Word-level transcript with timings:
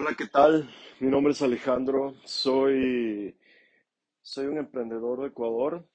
Hola, 0.00 0.14
¿qué 0.16 0.28
tal? 0.28 0.70
Mi 1.00 1.10
nombre 1.10 1.32
es 1.32 1.42
Alejandro, 1.42 2.14
soy, 2.22 3.36
soy 4.22 4.46
un 4.46 4.58
emprendedor 4.58 5.22
de 5.22 5.26
Ecuador. 5.26 5.88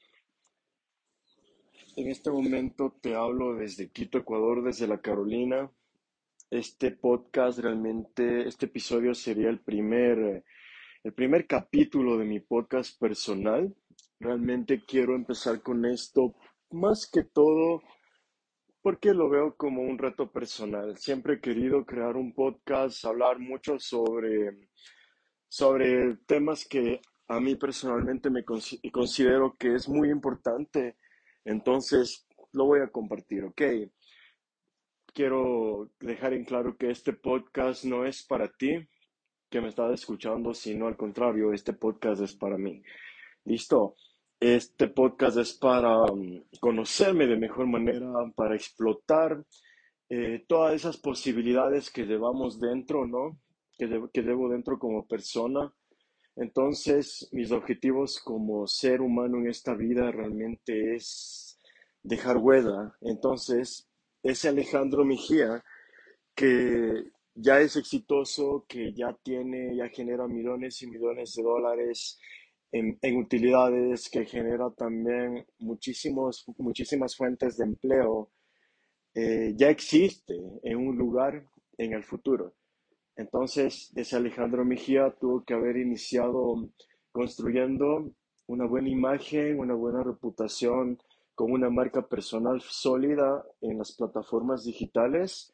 En 1.95 2.09
este 2.09 2.29
momento 2.29 2.97
te 3.01 3.15
hablo 3.15 3.55
desde 3.55 3.91
Quito, 3.91 4.17
Ecuador, 4.17 4.61
desde 4.61 4.87
la 4.87 4.99
Carolina. 4.99 5.71
Este 6.49 6.91
podcast 6.91 7.59
realmente, 7.59 8.45
este 8.45 8.65
episodio 8.65 9.15
sería 9.15 9.47
el 9.47 9.61
primer, 9.61 10.43
el 11.01 11.13
primer 11.13 11.47
capítulo 11.47 12.17
de 12.17 12.25
mi 12.25 12.41
podcast 12.41 12.99
personal. 12.99 13.73
Realmente 14.19 14.83
quiero 14.85 15.15
empezar 15.15 15.61
con 15.61 15.85
esto 15.85 16.35
más 16.71 17.09
que 17.09 17.23
todo 17.23 17.81
porque 18.83 19.13
lo 19.13 19.29
veo 19.29 19.55
como 19.55 19.81
un 19.81 19.97
reto 19.97 20.29
personal. 20.31 20.97
Siempre 20.97 21.35
he 21.35 21.41
querido 21.41 21.85
crear 21.85 22.17
un 22.17 22.33
podcast, 22.33 23.05
hablar 23.05 23.39
mucho 23.39 23.79
sobre, 23.79 24.67
sobre 25.47 26.17
temas 26.27 26.67
que 26.67 26.99
a 27.29 27.39
mí 27.39 27.55
personalmente 27.55 28.29
me 28.29 28.43
consi- 28.45 28.91
considero 28.91 29.55
que 29.57 29.73
es 29.75 29.87
muy 29.87 30.09
importante. 30.09 30.97
Entonces, 31.45 32.27
lo 32.51 32.65
voy 32.65 32.81
a 32.81 32.89
compartir, 32.89 33.45
¿ok? 33.45 33.61
Quiero 35.13 35.89
dejar 36.01 36.33
en 36.33 36.43
claro 36.43 36.75
que 36.77 36.91
este 36.91 37.13
podcast 37.13 37.85
no 37.85 38.05
es 38.05 38.25
para 38.25 38.49
ti 38.49 38.85
que 39.49 39.61
me 39.61 39.69
estás 39.69 39.93
escuchando, 39.93 40.53
sino 40.53 40.87
al 40.87 40.97
contrario, 40.97 41.53
este 41.53 41.71
podcast 41.71 42.21
es 42.21 42.35
para 42.35 42.57
mí. 42.57 42.81
Listo. 43.45 43.95
Este 44.45 44.89
podcast 44.89 45.37
es 45.37 45.53
para 45.53 46.03
um, 46.03 46.43
conocerme 46.59 47.27
de 47.27 47.37
mejor 47.37 47.65
manera, 47.65 48.05
para 48.35 48.55
explotar 48.55 49.41
eh, 50.09 50.43
todas 50.49 50.75
esas 50.75 50.97
posibilidades 50.97 51.89
que 51.89 52.03
llevamos 52.03 52.59
dentro, 52.59 53.07
¿no? 53.07 53.39
Que, 53.77 53.87
de- 53.87 54.09
que 54.11 54.21
llevo 54.21 54.49
dentro 54.49 54.77
como 54.77 55.07
persona. 55.07 55.73
Entonces, 56.35 57.29
mis 57.31 57.53
objetivos 57.53 58.19
como 58.19 58.67
ser 58.67 58.99
humano 58.99 59.37
en 59.37 59.47
esta 59.47 59.75
vida 59.75 60.11
realmente 60.11 60.93
es 60.93 61.57
dejar 62.01 62.35
huella. 62.35 62.93
Entonces, 62.99 63.87
ese 64.23 64.49
Alejandro 64.49 65.05
Mejía 65.05 65.63
que 66.35 67.05
ya 67.33 67.61
es 67.61 67.77
exitoso, 67.77 68.65
que 68.67 68.91
ya 68.93 69.15
tiene, 69.23 69.73
ya 69.77 69.87
genera 69.87 70.27
millones 70.27 70.81
y 70.81 70.87
millones 70.87 71.33
de 71.33 71.43
dólares 71.43 72.19
en, 72.73 73.17
utilidades, 73.17 74.09
que 74.09 74.25
genera 74.25 74.71
también 74.71 75.45
muchísimos, 75.59 76.43
muchísimas 76.57 77.15
fuentes 77.15 77.57
de 77.57 77.65
empleo, 77.65 78.31
eh, 79.13 79.53
ya 79.55 79.69
existe 79.69 80.33
en 80.63 80.77
un 80.77 80.97
lugar 80.97 81.45
en 81.77 81.93
el 81.93 82.03
futuro. 82.03 82.55
Entonces, 83.15 83.91
ese 83.95 84.15
Alejandro 84.15 84.65
Mejía 84.65 85.15
tuvo 85.21 85.43
que 85.43 85.53
haber 85.53 85.77
iniciado 85.77 86.71
construyendo 87.11 88.11
una 88.47 88.65
buena 88.65 88.89
imagen, 88.89 89.59
una 89.59 89.75
buena 89.75 90.03
reputación, 90.03 90.97
con 91.35 91.51
una 91.51 91.69
marca 91.69 92.07
personal 92.07 92.59
sólida 92.61 93.45
en 93.61 93.77
las 93.77 93.95
plataformas 93.95 94.63
digitales, 94.63 95.53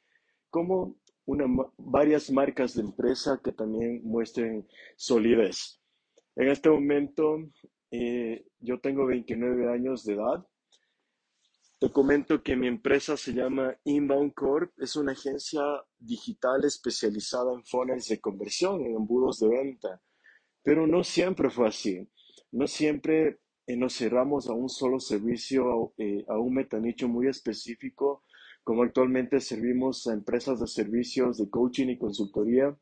como 0.50 0.95
una, 1.26 1.45
varias 1.78 2.31
marcas 2.31 2.76
de 2.76 2.81
empresa 2.81 3.42
que 3.44 3.52
también 3.52 4.02
muestren 4.04 4.66
solidez. 4.95 5.78
En 6.40 6.48
este 6.48 6.70
momento, 6.70 7.38
eh, 7.92 8.44
yo 8.59 8.80
tengo 8.80 9.06
29 9.06 9.72
años 9.72 10.04
de 10.06 10.14
edad 10.14 10.44
te 11.80 11.90
comento 11.90 12.44
que 12.44 12.58
mi 12.58 12.68
empresa 12.68 13.16
se 13.16 13.32
llama 13.32 13.73
Inbound 13.86 14.34
Corp. 14.34 14.73
Es 14.80 14.98
una 14.98 15.14
agencia 15.14 15.62
digital 15.98 16.66
especializada 16.66 17.54
en 17.54 17.64
funnels 17.64 18.10
de 18.10 18.20
conversión, 18.20 18.82
en 18.82 18.95
embudos 18.95 19.40
de 19.40 19.48
venta. 19.48 20.02
Pero 20.62 20.86
no 20.88 21.06
siempre 21.06 21.50
fue 21.50 21.70
así. 21.70 22.06
No 22.52 22.67
siempre 22.67 23.40
eh, 23.66 23.78
nos 23.78 23.95
cerramos 23.95 24.49
a 24.49 24.54
un 24.54 24.67
solo 24.67 24.99
servicio, 24.99 25.94
eh, 25.98 26.26
a 26.28 26.38
un 26.38 26.55
metanicho 26.55 27.08
muy 27.08 27.28
específico, 27.28 28.26
como 28.66 28.83
actualmente 28.83 29.39
servimos 29.39 30.05
a 30.08 30.14
empresas 30.14 30.60
de 30.60 30.67
servicios 30.67 31.38
de 31.38 31.49
coaching 31.49 31.88
y 31.88 31.98
consultoría, 31.98 32.78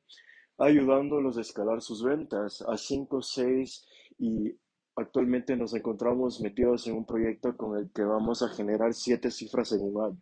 ayudándolos 0.58 1.38
a 1.38 1.42
escalar 1.42 1.82
sus 1.82 2.04
ventas 2.04 2.62
a 2.68 2.78
5, 2.78 3.22
6 3.22 3.88
y 4.20 4.56
actualmente 4.96 5.56
nos 5.56 5.74
encontramos 5.74 6.42
metidos 6.42 6.88
en 6.88 6.96
un 6.96 7.06
proyecto 7.06 7.56
con 7.56 7.78
el 7.78 7.92
que 7.92 8.04
vamos 8.04 8.42
a 8.42 8.50
generar 8.50 8.94
siete 8.94 9.30
cifras 9.30 9.72
en 9.72 9.82
un 9.82 10.04
año. 10.04 10.22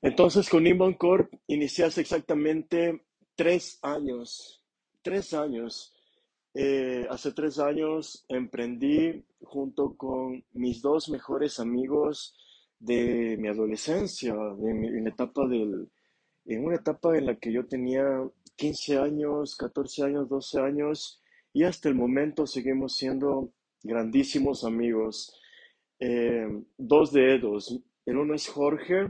Entonces, 0.00 0.48
con 0.48 0.66
Inbound 0.66 0.96
Corp 0.96 1.32
inicié 1.46 1.84
hace 1.84 2.00
exactamente 2.00 3.04
tres 3.34 3.78
años. 3.82 4.64
Tres 5.02 5.34
años. 5.34 5.94
Eh, 6.54 7.06
hace 7.10 7.32
tres 7.32 7.58
años 7.58 8.24
emprendí 8.28 9.24
junto 9.42 9.96
con 9.96 10.44
mis 10.52 10.80
dos 10.80 11.10
mejores 11.10 11.60
amigos 11.60 12.34
de 12.78 13.36
mi 13.38 13.48
adolescencia, 13.48 14.32
en 14.32 15.04
la 15.04 15.10
etapa 15.10 15.46
del, 15.46 15.90
en 16.48 16.64
una 16.64 16.76
etapa 16.76 17.16
en 17.16 17.26
la 17.26 17.36
que 17.36 17.52
yo 17.52 17.66
tenía 17.66 18.04
15 18.56 18.98
años, 18.98 19.54
14 19.56 20.04
años, 20.04 20.28
12 20.28 20.60
años, 20.60 21.22
y 21.52 21.64
hasta 21.64 21.88
el 21.88 21.94
momento 21.94 22.46
seguimos 22.46 22.96
siendo 22.96 23.52
grandísimos 23.82 24.64
amigos. 24.64 25.38
Eh, 26.00 26.46
dos 26.78 27.12
de 27.12 27.34
ellos, 27.34 27.78
el 28.06 28.16
uno 28.16 28.34
es 28.34 28.48
Jorge 28.48 29.08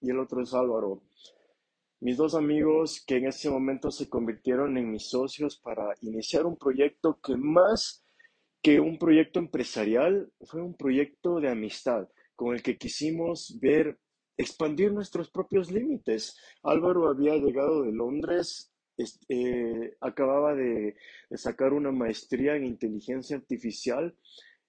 y 0.00 0.10
el 0.10 0.20
otro 0.20 0.42
es 0.42 0.54
Álvaro. 0.54 1.02
Mis 2.00 2.16
dos 2.16 2.36
amigos 2.36 3.02
que 3.04 3.16
en 3.16 3.26
ese 3.26 3.50
momento 3.50 3.90
se 3.90 4.08
convirtieron 4.08 4.78
en 4.78 4.92
mis 4.92 5.08
socios 5.08 5.56
para 5.56 5.94
iniciar 6.02 6.46
un 6.46 6.56
proyecto 6.56 7.18
que 7.20 7.36
más 7.36 8.04
que 8.62 8.78
un 8.78 8.98
proyecto 8.98 9.40
empresarial 9.40 10.30
fue 10.42 10.62
un 10.62 10.74
proyecto 10.74 11.40
de 11.40 11.48
amistad 11.48 12.08
con 12.36 12.54
el 12.54 12.62
que 12.62 12.78
quisimos 12.78 13.58
ver 13.60 13.98
expandir 14.38 14.92
nuestros 14.92 15.30
propios 15.30 15.70
límites. 15.70 16.38
Álvaro 16.62 17.08
había 17.08 17.36
llegado 17.36 17.82
de 17.82 17.92
Londres, 17.92 18.72
es- 18.96 19.20
eh, 19.28 19.96
acababa 20.00 20.54
de, 20.54 20.96
de 21.30 21.38
sacar 21.38 21.72
una 21.74 21.92
maestría 21.92 22.56
en 22.56 22.64
inteligencia 22.66 23.36
artificial 23.36 24.14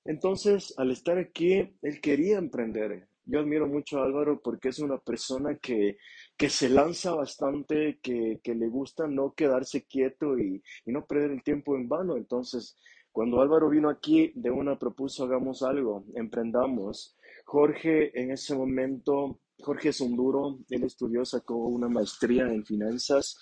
entonces, 0.06 0.74
al 0.78 0.92
estar 0.92 1.18
aquí, 1.18 1.76
él 1.82 2.02
quería 2.02 2.38
emprender. 2.38 3.08
Yo 3.26 3.40
admiro 3.42 3.68
mucho 3.68 4.00
a 4.00 4.06
Álvaro 4.06 4.42
porque 4.42 4.70
es 4.70 4.80
una 4.80 4.98
persona 4.98 5.58
que, 5.62 5.98
que 6.38 6.50
se 6.50 6.70
lanza 6.70 7.14
bastante, 7.14 8.00
que, 8.02 8.40
que 8.44 8.56
le 8.56 8.68
gusta 8.70 9.08
no 9.08 9.34
quedarse 9.36 9.86
quieto 9.86 10.40
y, 10.40 10.64
y 10.86 10.92
no 10.92 11.06
perder 11.06 11.32
el 11.32 11.44
tiempo 11.44 11.76
en 11.76 11.88
vano. 11.88 12.18
Entonces, 12.18 12.76
cuando 13.12 13.42
Álvaro 13.42 13.70
vino 13.70 13.90
aquí, 13.90 14.32
de 14.36 14.50
una 14.50 14.80
propuso 14.80 15.26
hagamos 15.26 15.62
algo, 15.62 16.06
emprendamos. 16.16 17.16
Jorge, 17.46 18.20
en 18.20 18.32
ese 18.32 18.56
momento, 18.56 19.40
Jorge 19.62 19.90
es 19.90 20.02
un 20.02 20.16
duro, 20.16 20.60
él 20.70 20.84
estudió, 20.84 21.26
sacó 21.26 21.56
una 21.56 21.88
maestría 21.88 22.44
en 22.44 22.66
finanzas. 22.66 23.38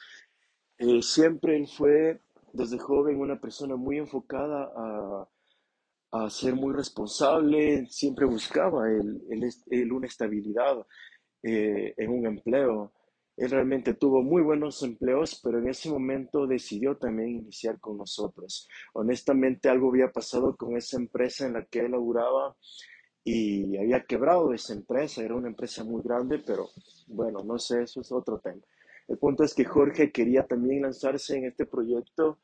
Eh, 0.78 1.02
siempre 1.02 1.58
él 1.58 1.68
fue, 1.68 2.22
desde 2.54 2.78
joven, 2.78 3.20
una 3.20 3.40
persona 3.40 3.76
muy 3.76 3.98
enfocada 3.98 4.72
a 4.76 5.30
a 6.12 6.30
ser 6.30 6.56
muy 6.56 6.74
responsable, 6.74 7.86
siempre 7.90 8.26
buscaba 8.26 8.90
él, 8.90 9.22
él 9.30 9.50
él 9.70 9.92
una 9.92 10.08
estabilidad 10.08 10.86
eh, 11.44 11.94
en 11.98 12.10
un 12.12 12.26
empleo. 12.26 12.94
Él 13.36 13.52
realmente 13.52 13.94
tuvo 13.94 14.24
muy 14.24 14.42
buenos 14.42 14.82
empleos, 14.82 15.40
pero 15.44 15.60
en 15.60 15.70
ese 15.70 15.90
momento 15.90 16.48
decidió 16.48 16.98
también 16.98 17.30
iniciar 17.30 17.80
con 17.80 17.98
nosotros. 17.98 18.68
Honestamente, 18.94 19.70
algo 19.70 19.90
había 19.90 20.12
pasado 20.12 20.56
con 20.56 20.76
esa 20.76 20.98
empresa 20.98 21.46
en 21.46 21.54
la 21.54 21.66
que 21.66 21.82
él 21.82 21.92
laburaba 21.92 22.56
y 23.30 23.76
había 23.76 24.06
quebrado 24.06 24.54
esa 24.54 24.74
empresa. 24.74 25.22
Era 25.22 25.36
una 25.36 25.50
empresa 25.50 25.84
muy 25.84 26.02
grande, 26.02 26.40
pero 26.40 26.70
bueno, 27.08 27.44
no 27.44 27.60
sé, 27.60 27.84
eso 27.84 28.00
es 28.00 28.10
otro 28.10 28.40
tema. 28.40 28.62
El 29.06 29.18
punto 29.18 29.44
es 29.44 29.54
que 29.54 29.66
Jorge 29.66 30.14
quería 30.14 30.46
también 30.48 30.84
lanzarse 30.84 31.36
en 31.36 31.44
este 31.44 31.66
proyecto 31.66 32.40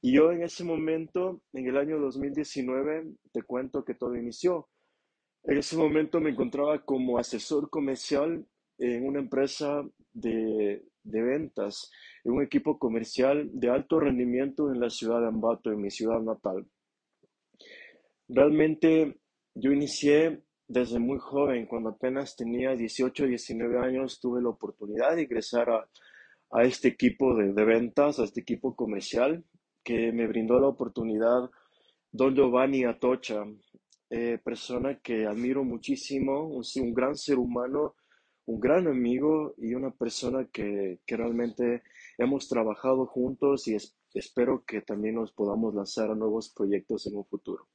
y 0.00 0.12
yo 0.12 0.30
en 0.30 0.44
ese 0.44 0.62
momento, 0.62 1.42
en 1.52 1.66
el 1.66 1.76
año 1.76 1.98
2019, 1.98 3.14
te 3.32 3.42
cuento 3.42 3.84
que 3.84 3.94
todo 3.94 4.14
inició. 4.14 4.68
En 5.42 5.58
ese 5.58 5.76
momento 5.76 6.20
me 6.20 6.30
encontraba 6.30 6.84
como 6.84 7.18
asesor 7.18 7.68
comercial 7.68 8.46
en 8.78 9.08
una 9.08 9.18
empresa 9.18 9.84
de, 10.12 10.84
de 11.02 11.22
ventas, 11.22 11.90
en 12.22 12.34
un 12.34 12.44
equipo 12.44 12.78
comercial 12.78 13.50
de 13.52 13.70
alto 13.70 13.98
rendimiento 13.98 14.72
en 14.72 14.78
la 14.78 14.88
ciudad 14.88 15.20
de 15.20 15.26
Ambato, 15.26 15.72
en 15.72 15.80
mi 15.80 15.90
ciudad 15.90 16.20
natal. 16.20 16.64
Realmente 18.28 19.18
yo 19.60 19.72
inicié 19.72 20.42
desde 20.68 20.98
muy 20.98 21.18
joven, 21.18 21.66
cuando 21.66 21.90
apenas 21.90 22.36
tenía 22.36 22.76
18 22.76 23.24
o 23.24 23.26
19 23.26 23.78
años, 23.78 24.20
tuve 24.20 24.40
la 24.40 24.50
oportunidad 24.50 25.16
de 25.16 25.22
ingresar 25.22 25.68
a, 25.70 26.62
este 26.62 26.88
equipo 26.88 27.34
de, 27.34 27.64
ventas, 27.64 28.18
a 28.18 28.24
este 28.24 28.40
equipo 28.40 28.76
comercial, 28.76 29.44
que 29.82 30.12
me 30.12 30.26
brindó 30.26 30.60
la 30.60 30.68
oportunidad 30.68 31.50
Don 32.10 32.34
Giovanni 32.34 32.84
Atocha, 32.84 33.44
eh, 34.10 34.38
persona 34.42 35.00
que 35.00 35.26
admiro 35.26 35.64
muchísimo, 35.64 36.46
un, 36.46 36.94
gran 36.94 37.16
ser 37.16 37.38
humano, 37.38 37.96
un 38.46 38.60
gran 38.60 38.86
amigo 38.86 39.54
y 39.58 39.74
una 39.74 39.90
persona 39.90 40.48
que, 40.52 41.00
que 41.04 41.16
realmente 41.16 41.82
hemos 42.16 42.48
trabajado 42.48 43.06
juntos 43.06 43.66
y 43.68 43.76
espero 44.14 44.64
que 44.66 44.82
también 44.82 45.16
nos 45.16 45.32
podamos 45.32 45.74
lanzar 45.74 46.10
a 46.10 46.14
nuevos 46.14 46.50
proyectos 46.54 47.06
en 47.06 47.16
un 47.16 47.24
futuro. 47.24 47.68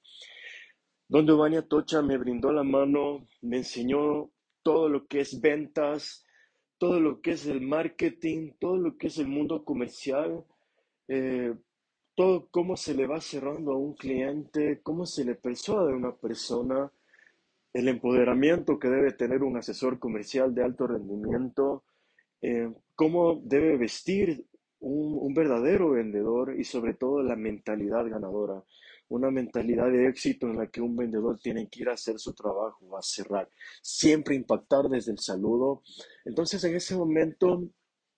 Don 1.13 1.27
Giovanni 1.27 1.57
Atocha 1.57 2.01
me 2.01 2.17
brindó 2.17 2.51
la 2.51 2.63
mano, 2.63 3.27
me 3.43 3.57
enseñó 3.57 4.31
todo 4.63 4.89
lo 4.89 5.05
que 5.05 5.19
es 5.19 5.39
ventas, 5.39 6.25
todo 6.79 6.99
lo 6.99 7.21
que 7.21 7.33
es 7.33 7.45
el 7.45 7.61
marketing, 7.61 8.53
todo 8.59 8.77
lo 8.77 8.97
que 8.97 9.05
es 9.05 9.19
el 9.19 9.27
mundo 9.27 9.63
comercial, 9.63 10.43
eh, 11.07 11.53
todo 12.15 12.47
cómo 12.49 12.75
se 12.75 12.95
le 12.95 13.05
va 13.05 13.21
cerrando 13.21 13.73
a 13.73 13.77
un 13.77 13.93
cliente, 13.93 14.81
cómo 14.81 15.05
se 15.05 15.23
le 15.23 15.35
persuade 15.35 15.93
a 15.93 15.95
una 15.95 16.15
persona, 16.15 16.91
el 17.73 17.89
empoderamiento 17.89 18.79
que 18.79 18.89
debe 18.89 19.11
tener 19.11 19.43
un 19.43 19.55
asesor 19.55 19.99
comercial 19.99 20.55
de 20.55 20.63
alto 20.63 20.87
rendimiento, 20.87 21.83
eh, 22.41 22.73
cómo 22.95 23.39
debe 23.43 23.77
vestir 23.77 24.47
un, 24.79 25.31
verdadero 25.35 25.91
vendedor 25.91 26.59
y 26.59 26.63
sobre 26.63 26.95
todo 26.95 27.21
la 27.21 27.35
mentalidad 27.35 28.09
ganadora, 28.09 28.63
una 29.13 29.29
mentalidad 29.29 29.91
de 29.91 30.07
éxito 30.07 30.47
en 30.47 30.57
la 30.57 30.67
que 30.67 30.81
un 30.81 30.95
vendedor 30.95 31.37
tiene 31.39 31.69
que 31.69 31.81
ir 31.81 31.89
a 31.89 31.93
hacer 31.93 32.17
su 32.17 32.33
trabajo, 32.33 32.97
a 32.97 33.01
cerrar, 33.03 33.47
siempre 33.81 34.33
impactar 34.35 34.89
desde 34.89 35.11
el 35.11 35.19
saludo. 35.19 35.83
Entonces 36.25 36.63
en 36.63 36.75
ese 36.75 36.95
momento, 36.95 37.63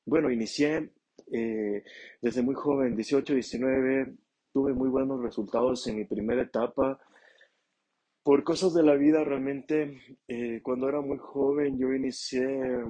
bueno, 0.06 0.31
inicié 0.31 0.94
eh, 1.33 1.83
desde 2.21 2.42
muy 2.42 2.56
joven, 2.56 2.95
18, 2.95 3.33
19, 3.33 4.15
tuve 4.53 4.74
muy 4.74 4.88
buenos 4.88 5.21
resultados 5.21 5.86
en 5.88 5.97
mi 5.97 6.06
primera 6.06 6.44
etapa. 6.44 6.97
Por 8.24 8.45
cosas 8.45 8.74
de 8.74 8.83
la 8.83 8.95
vida, 8.95 9.21
realmente, 9.25 10.00
eh, 10.30 10.62
cuando 10.63 10.88
era 10.88 11.01
muy 11.01 11.18
joven, 11.18 11.77
yo 11.77 11.92
inicié, 11.94 12.86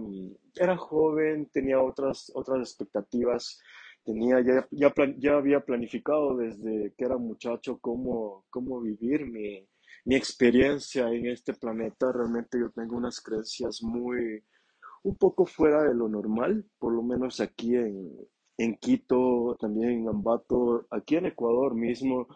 era 0.54 0.78
joven, 0.78 1.50
tenía 1.52 1.82
otras, 1.82 2.32
otras 2.36 2.60
expectativas, 2.60 3.60
tenía, 4.06 4.40
ya, 4.42 4.68
ya, 4.72 4.94
ya 5.18 5.34
había 5.36 5.60
planificado 5.62 6.38
desde 6.38 6.94
que 6.98 7.06
era 7.06 7.18
muchacho 7.18 7.80
cómo, 7.80 8.46
cómo 8.50 8.80
vivir 8.82 9.26
mi, 9.26 9.68
mi 10.06 10.16
experiencia 10.16 11.10
en 11.10 11.28
este 11.28 11.54
planeta. 11.54 12.12
Realmente 12.12 12.60
yo 12.60 12.70
tengo 12.72 12.96
unas 12.96 13.20
creencias 13.22 13.82
muy, 13.84 14.44
un 15.04 15.16
poco 15.18 15.46
fuera 15.46 15.84
de 15.84 15.96
lo 15.96 16.08
normal, 16.08 16.66
por 16.80 16.94
lo 16.94 17.04
menos 17.04 17.40
aquí 17.40 17.76
en, 17.76 18.12
en 18.58 18.76
Quito, 18.78 19.58
también 19.60 19.92
en 19.92 20.10
Ambato, 20.10 20.88
aquí 20.90 21.16
en 21.18 21.26
Ecuador 21.26 21.76
mismo, 21.76 22.28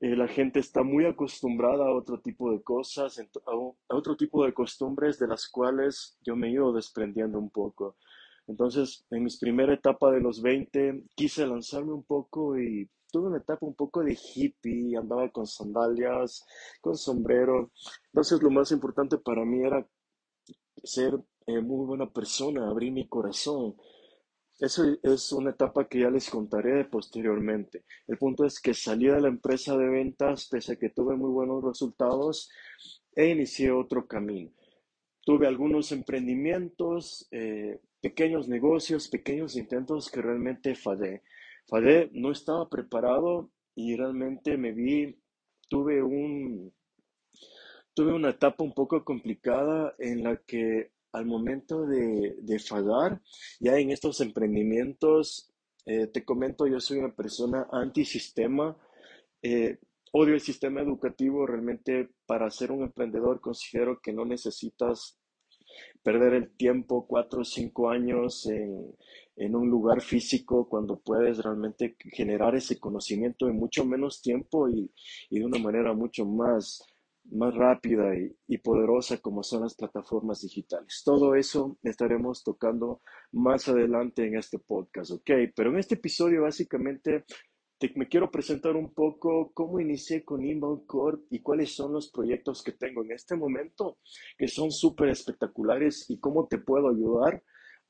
eh, 0.00 0.16
la 0.16 0.26
gente 0.26 0.58
está 0.58 0.82
muy 0.82 1.06
acostumbrada 1.06 1.86
a 1.86 1.94
otro 1.94 2.20
tipo 2.20 2.50
de 2.50 2.60
cosas, 2.62 3.18
a, 3.18 3.94
otro 3.94 4.16
tipo 4.16 4.44
de 4.44 4.52
costumbres 4.52 5.18
de 5.18 5.28
las 5.28 5.48
cuales 5.48 6.18
yo 6.22 6.34
me 6.34 6.48
he 6.48 6.52
ido 6.52 6.72
desprendiendo 6.72 7.38
un 7.38 7.50
poco. 7.50 7.96
Entonces, 8.52 9.06
en 9.10 9.24
mis 9.24 9.38
primera 9.38 9.72
etapa 9.72 10.10
de 10.12 10.20
los 10.20 10.42
20, 10.42 11.04
quise 11.14 11.46
lanzarme 11.46 11.94
un 11.94 12.04
poco 12.04 12.58
y 12.58 12.86
tuve 13.10 13.28
una 13.28 13.38
etapa 13.38 13.64
un 13.64 13.74
poco 13.74 14.04
de 14.04 14.12
hippie, 14.12 14.94
andaba 14.94 15.30
con 15.30 15.46
sandalias, 15.46 16.44
con 16.82 16.94
sombrero. 16.94 17.70
Entonces, 18.12 18.42
lo 18.42 18.50
más 18.50 18.70
importante 18.70 19.16
para 19.16 19.42
mí 19.46 19.64
era 19.64 19.86
ser 20.84 21.18
eh, 21.46 21.60
muy 21.62 21.86
buena 21.86 22.10
persona, 22.10 22.68
abrir 22.68 22.92
mi 22.92 23.08
corazón. 23.08 23.74
Eso 24.60 24.84
es 25.02 25.32
una 25.32 25.50
etapa 25.50 25.88
que 25.88 26.00
ya 26.00 26.10
les 26.10 26.28
contaré 26.28 26.84
posteriormente. 26.84 27.84
El 28.06 28.18
punto 28.18 28.44
es 28.44 28.60
que 28.60 28.74
salí 28.74 29.06
de 29.06 29.20
la 29.20 29.28
empresa 29.28 29.78
de 29.78 29.88
ventas 29.88 30.46
pese 30.50 30.74
a 30.74 30.76
que 30.76 30.90
tuve 30.90 31.16
muy 31.16 31.30
buenos 31.30 31.64
resultados 31.64 32.50
e 33.16 33.30
inicié 33.30 33.72
otro 33.72 34.06
camino. 34.06 34.50
Tuve 35.24 35.46
algunos 35.46 35.90
emprendimientos, 35.92 37.26
eh, 37.30 37.80
pequeños 38.02 38.48
negocios, 38.48 39.08
pequeños 39.08 39.56
intentos 39.56 40.10
que 40.10 40.20
realmente 40.20 40.74
fallé. 40.74 41.22
Fallé, 41.66 42.10
no 42.12 42.32
estaba 42.32 42.68
preparado 42.68 43.50
y 43.74 43.96
realmente 43.96 44.58
me 44.58 44.72
vi, 44.72 45.16
tuve 45.70 46.02
un, 46.02 46.74
tuve 47.94 48.12
una 48.12 48.30
etapa 48.30 48.64
un 48.64 48.74
poco 48.74 49.04
complicada 49.04 49.94
en 49.98 50.24
la 50.24 50.36
que 50.36 50.90
al 51.12 51.26
momento 51.26 51.86
de, 51.86 52.36
de 52.40 52.58
fallar, 52.58 53.20
ya 53.60 53.78
en 53.78 53.90
estos 53.90 54.20
emprendimientos, 54.20 55.52
eh, 55.86 56.06
te 56.08 56.24
comento, 56.24 56.66
yo 56.66 56.80
soy 56.80 56.98
una 56.98 57.14
persona 57.14 57.68
antisistema, 57.70 58.76
eh, 59.42 59.78
odio 60.12 60.34
el 60.34 60.40
sistema 60.40 60.80
educativo, 60.80 61.46
realmente 61.46 62.10
para 62.26 62.50
ser 62.50 62.72
un 62.72 62.82
emprendedor 62.82 63.40
considero 63.40 64.00
que 64.00 64.12
no 64.12 64.24
necesitas 64.24 65.18
perder 66.02 66.34
el 66.34 66.50
tiempo 66.56 67.06
cuatro 67.06 67.42
o 67.42 67.44
cinco 67.44 67.90
años 67.90 68.46
en, 68.46 68.94
en 69.36 69.56
un 69.56 69.68
lugar 69.68 70.00
físico 70.00 70.68
cuando 70.68 70.98
puedes 70.98 71.38
realmente 71.38 71.96
generar 72.12 72.54
ese 72.54 72.78
conocimiento 72.78 73.48
en 73.48 73.56
mucho 73.56 73.84
menos 73.84 74.20
tiempo 74.20 74.68
y, 74.68 74.90
y 75.30 75.38
de 75.38 75.44
una 75.44 75.58
manera 75.58 75.92
mucho 75.94 76.24
más 76.24 76.86
más 77.30 77.54
rápida 77.54 78.14
y, 78.48 78.58
poderosa 78.58 79.18
como 79.18 79.42
son 79.42 79.62
las 79.62 79.74
plataformas 79.74 80.42
digitales. 80.42 81.02
Todo 81.04 81.34
eso 81.34 81.78
estaremos 81.82 82.42
tocando 82.42 83.00
más 83.32 83.68
adelante 83.68 84.26
en 84.26 84.36
este 84.36 84.58
podcast, 84.58 85.12
¿ok? 85.12 85.30
Pero 85.54 85.70
en 85.70 85.78
este 85.78 85.94
episodio 85.94 86.42
básicamente 86.42 87.24
me 87.96 88.08
quiero 88.08 88.30
presentar 88.30 88.76
un 88.76 88.92
poco 88.92 89.50
cómo 89.52 89.80
inicié 89.80 90.24
con 90.24 90.44
Inbound 90.44 90.86
Corp 90.86 91.24
y 91.30 91.40
cuáles 91.40 91.74
son 91.74 91.92
los 91.92 92.10
proyectos 92.10 92.62
que 92.62 92.72
tengo 92.72 93.02
en 93.04 93.12
este 93.12 93.36
momento 93.36 93.98
que 94.38 94.48
son 94.48 94.70
súper 94.70 95.08
espectaculares 95.08 96.06
y 96.08 96.18
cómo 96.18 96.46
te 96.46 96.58
puedo 96.58 96.88
ayudar 96.88 97.42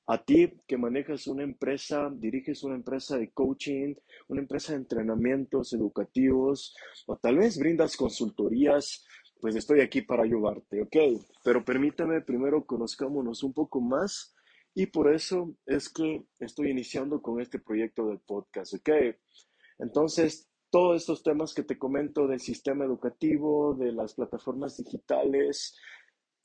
a 0.07 0.23
ti 0.23 0.53
que 0.67 0.77
manejas 0.77 1.27
una 1.27 1.45
empresa, 1.45 2.11
diriges 2.13 2.65
una 2.65 2.75
empresa 2.75 3.17
de 3.17 3.31
coaching, 3.31 3.95
una 4.29 4.41
empresa 4.41 4.73
de 4.73 4.79
entrenamientos 4.79 5.73
educativos 5.73 6.75
o 7.07 7.17
tal 7.17 7.39
vez 7.39 7.59
brindas 7.59 7.97
consultorías 7.97 9.05
pues 9.41 9.57
estoy 9.57 9.81
aquí 9.81 10.03
para 10.03 10.23
ayudarte, 10.23 10.83
¿ok? 10.83 11.21
Pero 11.43 11.65
permítame 11.65 12.21
primero 12.21 12.65
conozcámonos 12.65 13.43
un 13.43 13.53
poco 13.53 13.81
más 13.81 14.37
y 14.75 14.87
por 14.87 15.13
eso 15.13 15.55
es 15.67 15.89
que 15.89 16.25
estoy 16.39 16.71
iniciando 16.71 17.21
con 17.21 17.41
este 17.41 17.59
proyecto 17.59 18.07
del 18.07 18.21
podcast, 18.21 18.75
¿ok? 18.75 18.91
Entonces, 19.83 20.49
todos 20.71 20.97
estos 20.97 21.23
temas 21.23 21.53
que 21.53 21.65
te 21.65 21.79
comento 21.79 22.27
del 22.27 22.41
sistema 22.41 22.85
educativo, 22.85 23.75
de 23.75 23.93
las 23.93 24.15
plataformas 24.15 24.77
digitales, 24.79 25.77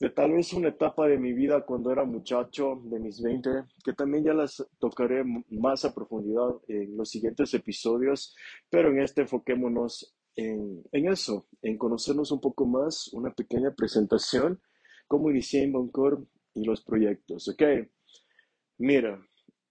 de 0.00 0.10
tal 0.10 0.32
vez 0.32 0.52
una 0.52 0.68
etapa 0.68 1.06
de 1.08 1.18
mi 1.18 1.32
vida 1.32 1.64
cuando 1.64 1.90
era 1.90 2.04
muchacho, 2.04 2.80
de 2.84 3.00
mis 3.00 3.22
20, 3.22 3.50
que 3.84 3.92
también 3.94 4.24
ya 4.24 4.34
las 4.34 4.64
tocaré 4.78 5.24
más 5.50 5.84
a 5.84 5.94
profundidad 5.94 6.50
en 6.68 6.96
los 6.96 7.10
siguientes 7.10 7.54
episodios, 7.54 8.36
pero 8.68 8.90
en 8.90 9.00
este 9.00 9.22
enfoquémonos 9.22 10.14
en, 10.36 10.84
eso, 10.92 11.48
en 11.62 11.78
conocernos 11.78 12.30
un 12.30 12.40
poco 12.40 12.66
más, 12.66 13.08
una 13.12 13.32
pequeña 13.32 13.74
presentación, 13.74 14.60
cómo 15.08 15.30
inicié 15.30 15.64
en 15.64 15.72
Bancorp 15.72 16.28
y 16.54 16.64
los 16.64 16.82
proyectos, 16.82 17.48
¿ok? 17.48 17.62
Mira, 18.78 19.20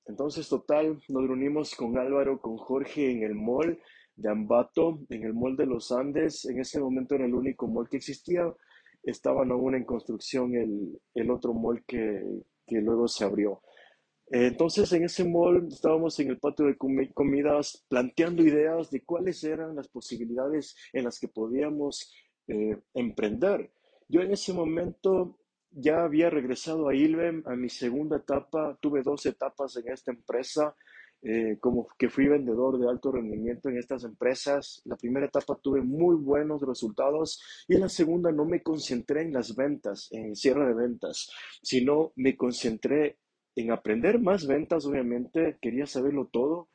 entonces 0.08 0.48
total, 0.48 1.00
nos 1.10 1.28
reunimos 1.28 1.76
con 1.76 1.98
Álvaro, 1.98 2.40
con 2.40 2.58
Jorge 2.58 3.12
en 3.12 3.24
el 3.24 3.36
mall 3.36 3.80
de 4.16 4.30
Ambato, 4.30 5.00
en 5.10 5.24
el 5.24 5.34
mall 5.34 5.56
de 5.56 5.66
los 5.66 5.92
Andes, 5.92 6.46
en 6.46 6.60
ese 6.60 6.80
momento 6.80 7.16
era 7.16 7.26
el 7.26 7.36
único 7.36 7.68
mall 7.68 7.88
que 7.90 7.98
existía, 7.98 8.52
estaban 9.04 9.52
aún 9.52 9.76
en 9.76 9.86
construcción 9.86 10.56
el, 10.56 11.00
el 11.14 11.32
otro 11.32 11.54
mall 11.54 11.84
que, 11.86 12.24
que 12.66 12.82
luego 12.82 13.08
se 13.08 13.24
abrió. 13.24 13.62
Entonces, 14.30 14.92
en 14.92 15.06
ese 15.06 15.24
mall 15.24 15.68
estábamos 15.70 16.20
en 16.20 16.30
el 16.30 16.40
patio 16.40 16.66
de 16.66 16.78
comidas 16.78 17.86
planteando 17.88 18.44
ideas 18.44 18.90
de 18.92 19.06
cuáles 19.06 19.42
eran 19.44 19.76
las 19.76 19.88
posibilidades 19.88 20.76
en 20.92 21.06
las 21.06 21.18
que 21.18 21.30
podíamos 21.30 22.14
eh, 22.48 22.78
emprender. 22.94 23.72
Yo 24.10 24.22
en 24.22 24.32
ese 24.32 24.52
momento 24.54 25.38
ya 25.80 26.04
había 26.04 26.30
regresado 26.30 26.90
a 26.90 26.96
Ilvem 26.96 27.44
a 27.46 27.56
mi 27.56 27.70
segunda 27.70 28.18
etapa, 28.18 28.78
tuve 28.82 29.04
dos 29.04 29.26
etapas 29.28 29.78
en 29.78 29.92
esta 29.92 30.12
empresa, 30.12 30.76
eh, 31.22 31.58
como 31.60 31.88
que 31.98 32.10
fui 32.10 32.28
vendedor 32.28 32.80
de 32.80 32.90
alto 32.90 33.12
rendimiento 33.12 33.70
en 33.70 33.78
estas 33.78 34.04
empresas. 34.04 34.82
La 34.86 34.96
primera 34.96 35.28
etapa 35.28 35.56
tuve 35.62 35.82
muy 35.82 36.16
buenos 36.16 36.62
resultados 36.62 37.42
y 37.68 37.76
en 37.76 37.82
la 37.82 37.90
segunda 37.90 38.32
no 38.32 38.46
me 38.46 38.64
concentré 38.64 39.22
en 39.22 39.34
las 39.34 39.56
ventas, 39.56 40.08
en 40.12 40.26
el 40.30 40.36
cierre 40.36 40.68
de 40.68 40.74
ventas, 40.74 41.30
sino 41.62 42.12
me 42.16 42.36
concentré 42.36 43.18
en 43.56 43.72
aprender 43.72 44.20
más 44.20 44.46
ventas, 44.48 44.86
obviamente, 44.86 45.58
quería 45.62 45.86
saberlo 45.86 46.28
todo, 46.28 46.70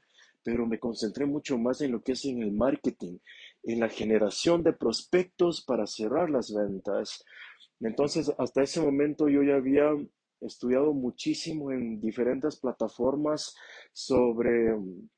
pero 0.44 0.66
me 0.66 0.78
concentré 0.78 1.26
mucho 1.26 1.58
más 1.58 1.80
en 1.80 1.92
lo 1.92 2.02
que 2.02 2.12
es 2.12 2.24
en 2.24 2.42
el 2.42 2.52
marketing, 2.52 3.18
en 3.62 3.80
la 3.80 3.88
generación 3.88 4.62
de 4.62 4.72
prospectos 4.72 5.62
para 5.64 5.86
cerrar 5.86 6.30
las 6.30 6.52
ventas. 6.52 7.24
Entonces, 7.82 8.32
hasta 8.38 8.62
ese 8.62 8.80
momento 8.80 9.28
yo 9.28 9.42
ya 9.42 9.56
había 9.56 9.90
estudiado 10.40 10.92
muchísimo 10.92 11.70
en 11.72 12.00
diferentes 12.00 12.56
plataformas 12.56 13.54
sobre 13.92 14.74
mm, 14.74 15.08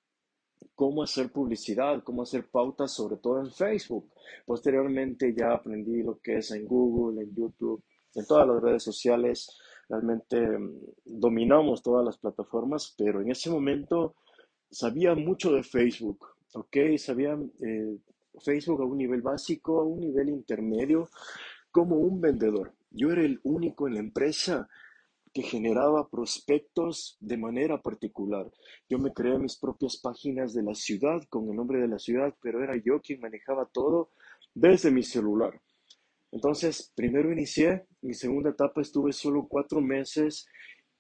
cómo 0.75 1.03
hacer 1.03 1.31
publicidad, 1.31 2.03
cómo 2.03 2.23
hacer 2.23 2.49
pautas, 2.51 2.93
sobre 2.93 3.17
todo 3.17 3.41
en 3.41 3.51
Facebook. 3.51 4.11
Posteriormente 4.47 5.35
ya 5.37 5.53
aprendí 5.53 6.03
lo 6.03 6.19
que 6.19 6.39
es 6.39 6.51
en 6.51 6.67
Google, 6.67 7.23
en 7.23 7.35
YouTube, 7.35 7.83
en 8.15 8.27
todas 8.27 8.47
las 8.47 8.63
redes 8.63 8.83
sociales 8.83 9.59
realmente 9.89 10.37
mm, 10.41 10.81
dominamos 11.05 11.83
todas 11.83 12.05
las 12.05 12.19
plataformas, 12.19 12.95
pero 12.97 13.21
en 13.21 13.31
ese 13.31 13.51
momento 13.51 14.15
sabía 14.71 15.15
mucho 15.15 15.53
de 15.53 15.63
Facebook, 15.63 16.27
¿ok? 16.55 16.77
Sabía 16.99 17.39
eh, 17.61 17.97
Facebook 18.45 18.83
a 18.83 18.87
un 18.87 18.99
nivel 18.99 19.23
básico, 19.23 19.81
a 19.81 19.85
un 19.85 20.01
nivel 20.01 20.29
intermedio, 20.29 21.09
como 21.75 21.97
un 21.97 22.21
vendedor. 22.21 22.73
Yo 22.93 23.11
era 23.11 23.23
el 23.23 23.41
único 23.43 23.89
en 23.89 23.95
la 23.95 24.01
empresa 24.01 24.69
que 25.33 25.43
generaba 25.43 26.09
prospectos 26.09 27.17
de 27.19 27.37
manera 27.37 27.83
particular. 27.83 28.49
Yo 28.89 29.01
me 29.01 29.13
creé 29.13 29.37
mis 29.41 29.57
propias 29.57 29.97
páginas 29.97 30.55
de 30.55 30.63
la 30.63 30.77
ciudad 30.77 31.25
con 31.29 31.51
el 31.51 31.57
nombre 31.57 31.81
de 31.81 31.89
la 31.89 31.99
ciudad, 31.99 32.33
pero 32.41 32.63
era 32.63 32.77
yo 32.77 33.01
quien 33.01 33.21
manejaba 33.21 33.67
todo 33.67 34.11
desde 34.55 34.93
mi 34.93 35.03
celular. 35.03 35.61
Entonces, 36.31 36.93
primero 36.95 37.33
inicié, 37.33 37.87
mi 38.03 38.15
segunda 38.15 38.51
etapa 38.51 38.81
estuve 38.81 39.13
solo 39.13 39.49
cuatro 39.49 39.81
meses 39.81 40.47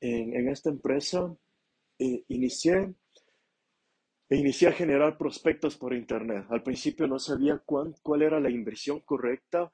en, 0.00 0.48
esta 0.48 0.70
empresa. 0.70 1.32
Eh, 2.00 2.24
inicié 2.26 2.92
e 4.28 4.66
a 4.66 4.72
generar 4.72 5.16
prospectos 5.16 5.76
por 5.76 5.94
internet. 5.94 6.46
Al 6.50 6.64
principio 6.64 7.06
no 7.06 7.20
sabía 7.20 7.62
cuál 7.64 8.22
era 8.22 8.40
la 8.40 8.50
inversión 8.50 8.98
correcta 8.98 9.70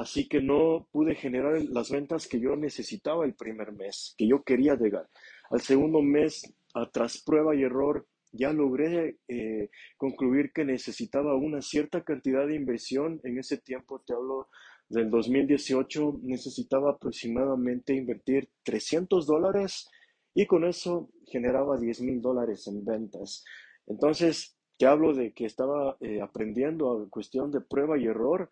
Así 0.00 0.26
que 0.26 0.40
no 0.40 0.88
pude 0.92 1.14
generar 1.14 1.60
las 1.68 1.90
ventas 1.90 2.26
que 2.26 2.40
yo 2.40 2.56
necesitaba 2.56 3.26
el 3.26 3.34
primer 3.34 3.72
mes, 3.72 4.14
que 4.16 4.26
yo 4.26 4.42
quería 4.42 4.74
llegar. 4.74 5.06
Al 5.50 5.60
segundo 5.60 6.00
mes, 6.00 6.54
tras 6.90 7.22
prueba 7.22 7.54
y 7.54 7.64
error, 7.64 8.06
ya 8.32 8.50
logré 8.50 9.18
eh, 9.28 9.68
concluir 9.98 10.52
que 10.54 10.64
necesitaba 10.64 11.36
una 11.36 11.60
cierta 11.60 12.02
cantidad 12.02 12.46
de 12.46 12.54
inversión. 12.54 13.20
En 13.24 13.38
ese 13.38 13.58
tiempo, 13.58 14.00
te 14.00 14.14
hablo 14.14 14.48
del 14.88 15.10
2018, 15.10 16.20
necesitaba 16.22 16.92
aproximadamente 16.92 17.92
invertir 17.92 18.48
300 18.62 19.26
dólares 19.26 19.86
y 20.32 20.46
con 20.46 20.64
eso 20.64 21.10
generaba 21.26 21.78
10 21.78 22.00
mil 22.00 22.22
dólares 22.22 22.66
en 22.68 22.86
ventas. 22.86 23.44
Entonces, 23.86 24.56
te 24.78 24.86
hablo 24.86 25.12
de 25.12 25.34
que 25.34 25.44
estaba 25.44 25.98
eh, 26.00 26.22
aprendiendo 26.22 26.90
a 26.90 27.10
cuestión 27.10 27.50
de 27.50 27.60
prueba 27.60 27.98
y 27.98 28.06
error 28.06 28.50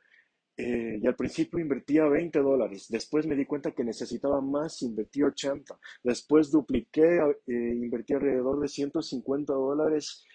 eh, 0.58 0.98
y 1.00 1.06
al 1.06 1.14
principio 1.14 1.60
invertía 1.60 2.04
20 2.06 2.40
dólares, 2.40 2.88
después 2.90 3.26
me 3.26 3.36
di 3.36 3.46
cuenta 3.46 3.70
que 3.70 3.84
necesitaba 3.84 4.40
más, 4.40 4.82
invertí 4.82 5.22
80, 5.22 5.78
después 6.02 6.50
dupliqué, 6.50 7.20
eh, 7.46 7.52
invertí 7.76 8.14
alrededor 8.14 8.58
de 8.58 8.66
150 8.66 9.52
dólares, 9.52 10.26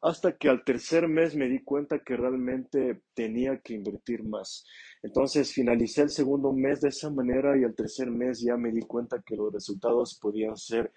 hasta 0.00 0.36
que 0.36 0.48
al 0.48 0.64
tercer 0.64 1.08
mes 1.08 1.36
me 1.36 1.48
di 1.48 1.62
cuenta 1.62 1.98
que 1.98 2.16
realmente 2.16 3.02
tenía 3.14 3.60
que 3.60 3.74
invertir 3.74 4.24
más. 4.24 4.64
Entonces 5.02 5.52
finalicé 5.52 6.02
el 6.02 6.10
segundo 6.10 6.52
mes 6.52 6.80
de 6.80 6.88
esa 6.88 7.10
manera 7.10 7.58
y 7.58 7.64
al 7.64 7.74
tercer 7.74 8.10
mes 8.10 8.40
ya 8.40 8.56
me 8.56 8.72
di 8.72 8.80
cuenta 8.80 9.22
que 9.24 9.36
los 9.36 9.52
resultados 9.52 10.18
podían 10.18 10.56
ser 10.56 10.90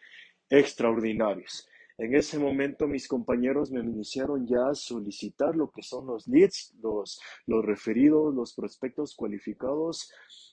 extraordinarios. 0.49 1.68
En 1.99 2.15
ese 2.15 2.39
momento 2.39 2.87
mis 2.87 3.09
compañeros 3.09 3.71
me 3.71 3.81
iniciaron 3.81 4.47
ya 4.47 4.69
a 4.69 4.73
solicitar 4.73 5.53
lo 5.57 5.69
que 5.69 5.83
son 5.83 6.07
los 6.07 6.29
leads, 6.29 6.73
los, 6.81 7.19
los 7.45 7.65
referidos, 7.65 8.33
los 8.33 8.53
prospectos 8.53 9.13
cualificados, 9.13 10.09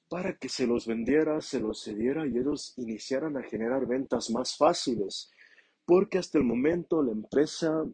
para 0.08 0.36
que 0.36 0.48
se 0.48 0.66
los 0.66 0.88
vendiera, 0.88 1.40
se 1.40 1.60
los 1.60 1.84
cediera 1.84 2.26
y 2.26 2.36
ellos 2.36 2.74
iniciaran 2.78 3.36
a 3.36 3.44
generar 3.44 3.86
ventas 3.86 4.28
más 4.30 4.56
fáciles. 4.56 5.30
Porque 5.84 6.18
hasta 6.18 6.38
el 6.38 6.42
momento 6.42 7.00
la 7.00 7.12
empresa 7.12 7.84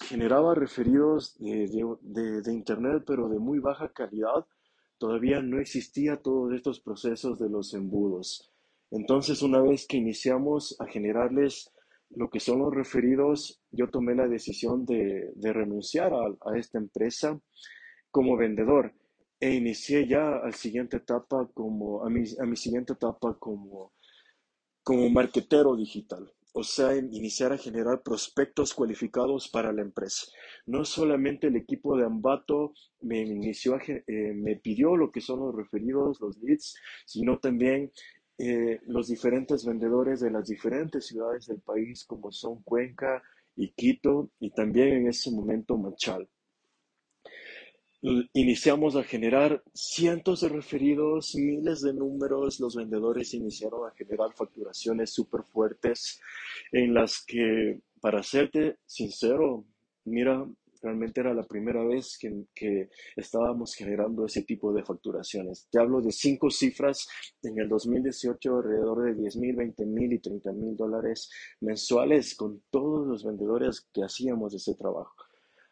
generaba 0.00 0.56
referidos 0.56 1.38
de, 1.38 1.68
de, 2.02 2.42
de, 2.42 2.52
Internet, 2.52 3.04
pero 3.06 3.28
de 3.28 3.38
muy 3.38 3.60
baja 3.60 3.92
calidad. 3.92 4.44
Todavía 4.98 5.40
no 5.40 5.60
existía 5.60 6.16
todos 6.16 6.52
estos 6.52 6.80
procesos 6.80 7.38
de 7.38 7.48
los 7.48 7.74
embudos. 7.74 8.50
Entonces, 8.90 9.40
una 9.40 9.60
vez 9.60 9.86
que 9.86 9.98
iniciamos 9.98 10.76
a 10.80 10.86
generarles 10.86 11.70
lo 12.16 12.30
que 12.30 12.40
son 12.40 12.60
los 12.60 12.74
referidos, 12.74 13.60
yo 13.70 13.90
tomé 13.90 14.14
la 14.14 14.28
decisión 14.28 14.84
de, 14.84 15.32
renunciar 15.42 16.12
a, 16.12 16.58
esta 16.58 16.78
empresa 16.78 17.38
como 18.10 18.36
vendedor 18.36 18.94
e 19.40 19.54
inicié 19.54 20.06
ya 20.06 20.36
a 20.36 20.52
siguiente 20.52 20.98
etapa 20.98 21.48
como, 21.52 22.04
a 22.04 22.10
mi, 22.10 22.22
a 22.40 22.46
mi 22.46 22.56
siguiente 22.56 22.92
etapa 22.94 23.36
como, 23.38 23.92
como 24.82 25.10
marketero 25.10 25.76
digital. 25.76 26.32
O 26.56 26.62
sea, 26.62 26.94
iniciar 26.94 27.52
a 27.52 27.58
generar 27.58 28.04
prospectos 28.04 28.74
cualificados 28.74 29.48
para 29.48 29.72
la 29.72 29.82
empresa. 29.82 30.26
No 30.66 30.84
solamente 30.84 31.48
el 31.48 31.56
equipo 31.56 31.96
de 31.96 32.04
Ambato 32.04 32.74
me, 33.00 33.22
inició 33.22 33.76
eh, 33.76 34.04
me 34.34 34.54
pidió 34.54 34.96
lo 34.96 35.10
que 35.10 35.20
son 35.20 35.40
los 35.40 35.56
referidos, 35.56 36.20
los 36.20 36.38
leads, 36.38 36.76
sino 37.06 37.40
también 37.40 37.90
eh, 38.38 38.80
los 38.86 39.08
diferentes 39.08 39.64
vendedores 39.64 40.20
de 40.20 40.30
las 40.30 40.48
diferentes 40.48 41.06
ciudades 41.06 41.46
del 41.46 41.60
país, 41.60 42.04
como 42.04 42.32
son 42.32 42.62
Cuenca 42.62 43.22
y 43.56 43.68
Quito, 43.70 44.30
y 44.40 44.50
también 44.50 44.88
en 44.88 45.08
ese 45.08 45.30
momento 45.30 45.76
Manchal. 45.76 46.28
Iniciamos 48.34 48.96
a 48.96 49.02
generar 49.02 49.62
cientos 49.72 50.42
de 50.42 50.50
referidos, 50.50 51.34
miles 51.36 51.80
de 51.80 51.94
números, 51.94 52.60
los 52.60 52.76
vendedores 52.76 53.32
iniciaron 53.32 53.88
a 53.88 53.94
generar 53.94 54.34
facturaciones 54.34 55.10
súper 55.10 55.42
fuertes 55.44 56.20
en 56.70 56.92
las 56.92 57.24
que, 57.24 57.80
para 58.02 58.22
serte 58.22 58.76
sincero, 58.84 59.64
mira, 60.04 60.46
Realmente 60.84 61.22
era 61.22 61.32
la 61.32 61.44
primera 61.44 61.82
vez 61.82 62.18
que, 62.18 62.90
estábamos 63.16 63.74
generando 63.74 64.26
ese 64.26 64.42
tipo 64.42 64.70
de 64.70 64.84
facturaciones. 64.84 65.66
Te 65.70 65.80
hablo 65.80 66.02
de 66.02 66.12
cinco 66.12 66.50
cifras 66.50 67.08
en 67.42 67.58
el 67.58 67.70
2018, 67.70 68.54
alrededor 68.58 69.02
de 69.04 69.14
10 69.14 69.36
mil, 69.38 69.56
20 69.56 69.86
mil 69.86 70.12
y 70.12 70.18
30 70.18 70.52
mil 70.52 70.76
dólares 70.76 71.30
mensuales 71.62 72.34
con 72.34 72.62
todos 72.68 73.06
los 73.06 73.24
vendedores 73.24 73.88
que 73.94 74.04
hacíamos 74.04 74.52
ese 74.52 74.74
trabajo. 74.74 75.14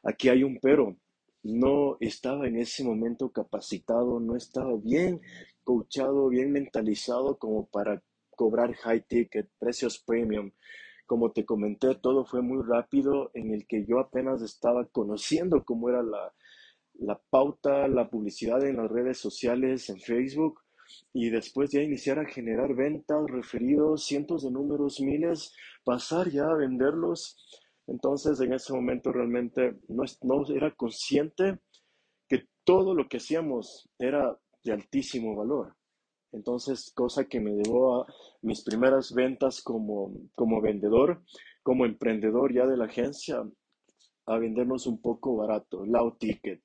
Aquí 0.03 0.31
hay 0.31 0.45
un 0.45 0.59
pero. 0.63 0.97
No 1.43 1.99
estaba 2.01 2.47
en 2.47 2.57
ese 2.57 2.83
momento 2.83 3.31
capacitado, 3.33 4.19
no 4.19 4.35
estaba 4.35 4.75
bien 4.79 5.21
coachado, 5.63 6.31
bien 6.31 6.53
mentalizado 6.53 7.37
como 7.37 7.67
para 7.67 8.03
cobrar 8.31 8.73
high 8.73 9.05
ticket, 9.07 9.51
precios 9.59 9.99
premium. 9.99 10.53
Como 11.13 11.31
te 11.31 11.45
comenté, 11.45 11.95
todo 11.97 12.25
fue 12.25 12.41
muy 12.41 12.63
rápido 12.67 13.31
en 13.35 13.53
el 13.53 13.67
que 13.67 13.85
yo 13.85 13.99
apenas 13.99 14.41
estaba 14.41 14.87
conociendo 14.87 15.63
cómo 15.63 15.91
era 15.91 16.03
la, 16.03 16.33
la 16.95 17.21
pauta, 17.29 17.87
la 17.87 18.09
publicidad 18.09 18.65
en 18.65 18.79
las 18.79 18.91
redes 18.91 19.19
sociales, 19.19 19.91
en 19.91 20.01
Facebook, 20.01 20.63
y 21.13 21.29
después 21.29 21.71
ya 21.71 21.83
iniciar 21.83 22.19
a 22.19 22.25
generar 22.25 22.75
ventas, 22.75 23.27
referidos, 23.29 24.07
cientos 24.07 24.43
de 24.43 24.53
números, 24.53 25.03
miles, 25.03 25.55
pasar 25.85 26.31
ya 26.31 26.47
a 26.47 26.57
venderlos. 26.57 27.37
Entonces 27.87 28.41
en 28.41 28.55
ese 28.55 28.73
momento 28.73 29.13
realmente 29.13 29.77
no, 29.89 30.05
no 30.23 30.47
era 30.57 30.75
consciente 30.75 31.59
que 32.27 32.47
todo 32.65 32.95
lo 32.95 33.07
que 33.07 33.19
hacíamos 33.19 33.87
era 33.99 34.35
de 34.65 34.73
altísimo 34.73 35.37
valor. 35.37 35.77
Entonces, 36.33 36.91
cosa 36.95 37.27
que 37.27 37.41
me 37.41 37.53
llevó 37.53 38.03
a 38.03 38.07
mis 38.41 38.63
primeras 38.63 39.15
ventas 39.15 39.63
como, 39.63 40.13
como 40.35 40.61
vendedor, 40.61 41.23
como 41.63 41.85
emprendedor 41.85 42.53
ya 42.53 42.67
de 42.67 42.77
la 42.77 42.87
agencia, 42.87 43.45
a 44.27 44.39
vendernos 44.39 44.87
un 44.87 45.01
poco 45.01 45.37
barato, 45.37 45.85
low 45.85 46.17
ticket. 46.17 46.63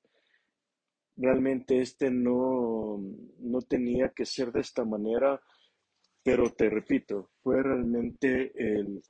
Realmente 1.15 1.81
este 1.81 2.11
no, 2.11 2.99
no 3.39 3.61
tenía 3.61 4.09
que 4.09 4.25
ser 4.25 4.51
de 4.51 4.61
esta 4.61 4.85
manera, 4.85 5.41
pero 6.23 6.51
te 6.51 6.69
repito, 6.69 7.31
fue 7.41 7.61
realmente 7.63 8.51
el, 8.55 9.01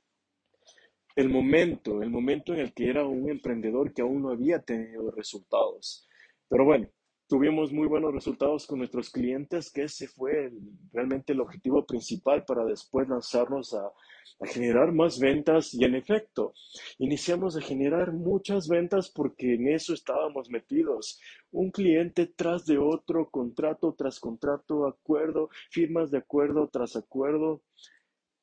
el 1.16 1.28
momento, 1.28 2.02
el 2.02 2.10
momento 2.10 2.54
en 2.54 2.60
el 2.60 2.72
que 2.72 2.88
era 2.88 3.04
un 3.04 3.28
emprendedor 3.28 3.92
que 3.92 4.02
aún 4.02 4.22
no 4.22 4.30
había 4.30 4.60
tenido 4.62 5.10
resultados. 5.10 6.08
Pero 6.48 6.64
bueno, 6.64 6.88
tuvimos 7.28 7.72
muy 7.72 7.86
buenos 7.86 8.14
resultados 8.14 8.66
con 8.66 8.78
nuestros 8.78 9.10
clientes, 9.10 9.70
que 9.70 9.82
ese 9.82 10.08
fue 10.08 10.50
realmente 10.92 11.34
el 11.34 11.40
objetivo 11.40 11.84
principal 11.84 12.44
para 12.44 12.64
después 12.64 13.08
lanzarnos 13.08 13.74
a, 13.74 13.92
generar 14.44 14.92
más 14.92 15.18
ventas 15.18 15.74
y 15.74 15.84
en 15.84 15.96
efecto, 15.96 16.54
iniciamos 16.98 17.56
a 17.56 17.60
generar 17.60 18.12
muchas 18.12 18.68
ventas 18.68 19.10
porque 19.10 19.54
en 19.54 19.66
eso 19.66 19.94
estábamos 19.94 20.48
metidos. 20.48 21.18
Un 21.50 21.72
cliente 21.72 22.26
tras 22.26 22.64
de 22.64 22.78
otro, 22.78 23.30
contrato 23.30 23.94
tras 23.98 24.20
contrato, 24.20 24.86
acuerdo, 24.86 25.50
firmas 25.70 26.12
de 26.12 26.18
acuerdo 26.18 26.68
tras 26.68 26.94
acuerdo 26.94 27.62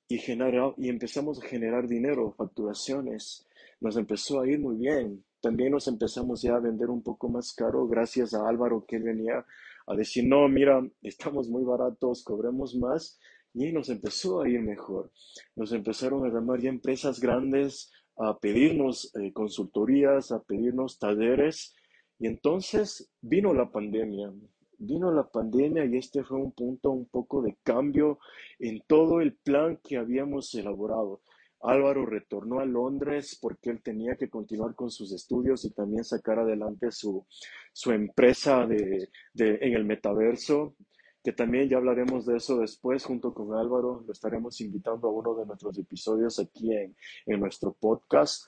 y, 0.09 0.17
y 0.17 0.89
empezamos 0.89 1.41
a 1.41 1.47
generar 1.47 1.87
dinero, 1.87 2.33
facturaciones. 2.37 3.47
Nos 3.79 3.95
empezó 3.95 4.41
a 4.41 4.47
ir 4.49 4.59
muy 4.59 4.75
bien. 4.75 5.23
También 5.41 5.71
nos 5.71 5.87
empezamos 5.87 6.41
ya 6.41 6.55
a 6.55 6.59
vender 6.59 6.89
un 6.89 7.03
poco 7.03 7.29
más 7.29 7.53
caro 7.53 7.87
gracias 7.87 8.33
a 8.33 8.47
Álvaro 8.47 8.85
que 8.87 8.95
él 8.95 9.03
venía 9.03 9.45
a 9.87 9.95
decir, 9.95 10.25
no, 10.27 10.47
mira, 10.47 10.81
estamos 11.01 11.47
muy 11.49 11.63
baratos, 11.63 12.23
cobremos 12.23 12.75
más. 12.75 13.19
Y 13.53 13.71
nos 13.71 13.89
empezó 13.89 14.41
a 14.41 14.49
ir 14.49 14.59
mejor. 14.61 15.11
Nos 15.55 15.71
empezaron 15.71 16.25
a 16.25 16.29
llamar 16.29 16.59
ya 16.59 16.69
empresas 16.69 17.19
grandes 17.19 17.91
a 18.17 18.37
pedirnos 18.37 19.13
eh, 19.15 19.31
consultorías, 19.33 20.31
a 20.31 20.41
pedirnos 20.43 20.99
talleres. 20.99 21.75
Y 22.19 22.27
entonces 22.27 23.09
vino 23.21 23.53
la 23.53 23.71
pandemia. 23.71 24.33
vino 24.77 25.11
la 25.11 25.29
pandemia 25.29 25.85
y 25.85 25.97
este 25.97 26.23
fue 26.23 26.37
un 26.37 26.51
punto 26.51 26.91
un 26.91 27.05
poco 27.05 27.41
de 27.41 27.57
cambio 27.63 28.19
en 28.59 28.81
todo 28.87 29.21
el 29.21 29.35
plan 29.37 29.79
que 29.83 29.97
habíamos 29.97 30.53
elaborado. 30.53 31.21
Álvaro 31.67 32.05
retornó 32.05 32.59
a 32.59 32.65
Londres 32.65 33.37
porque 33.41 33.69
él 33.69 33.81
tenía 33.81 34.15
que 34.15 34.29
continuar 34.29 34.75
con 34.75 34.89
sus 34.91 35.11
estudios 35.11 35.65
y 35.65 35.71
también 35.71 36.03
sacar 36.03 36.39
adelante 36.39 36.91
su, 36.91 37.25
su 37.73 37.91
empresa 37.91 38.65
de, 38.65 39.09
de, 39.33 39.57
en 39.61 39.73
el 39.73 39.85
metaverso, 39.85 40.75
que 41.23 41.31
también 41.33 41.67
ya 41.67 41.77
hablaremos 41.77 42.25
de 42.25 42.37
eso 42.37 42.59
después 42.59 43.03
junto 43.03 43.33
con 43.33 43.57
Álvaro. 43.57 44.03
Lo 44.05 44.13
estaremos 44.13 44.61
invitando 44.61 45.07
a 45.07 45.11
uno 45.11 45.35
de 45.35 45.45
nuestros 45.45 45.77
episodios 45.77 46.39
aquí 46.39 46.73
en, 46.73 46.95
en 47.25 47.39
nuestro 47.39 47.73
podcast. 47.73 48.45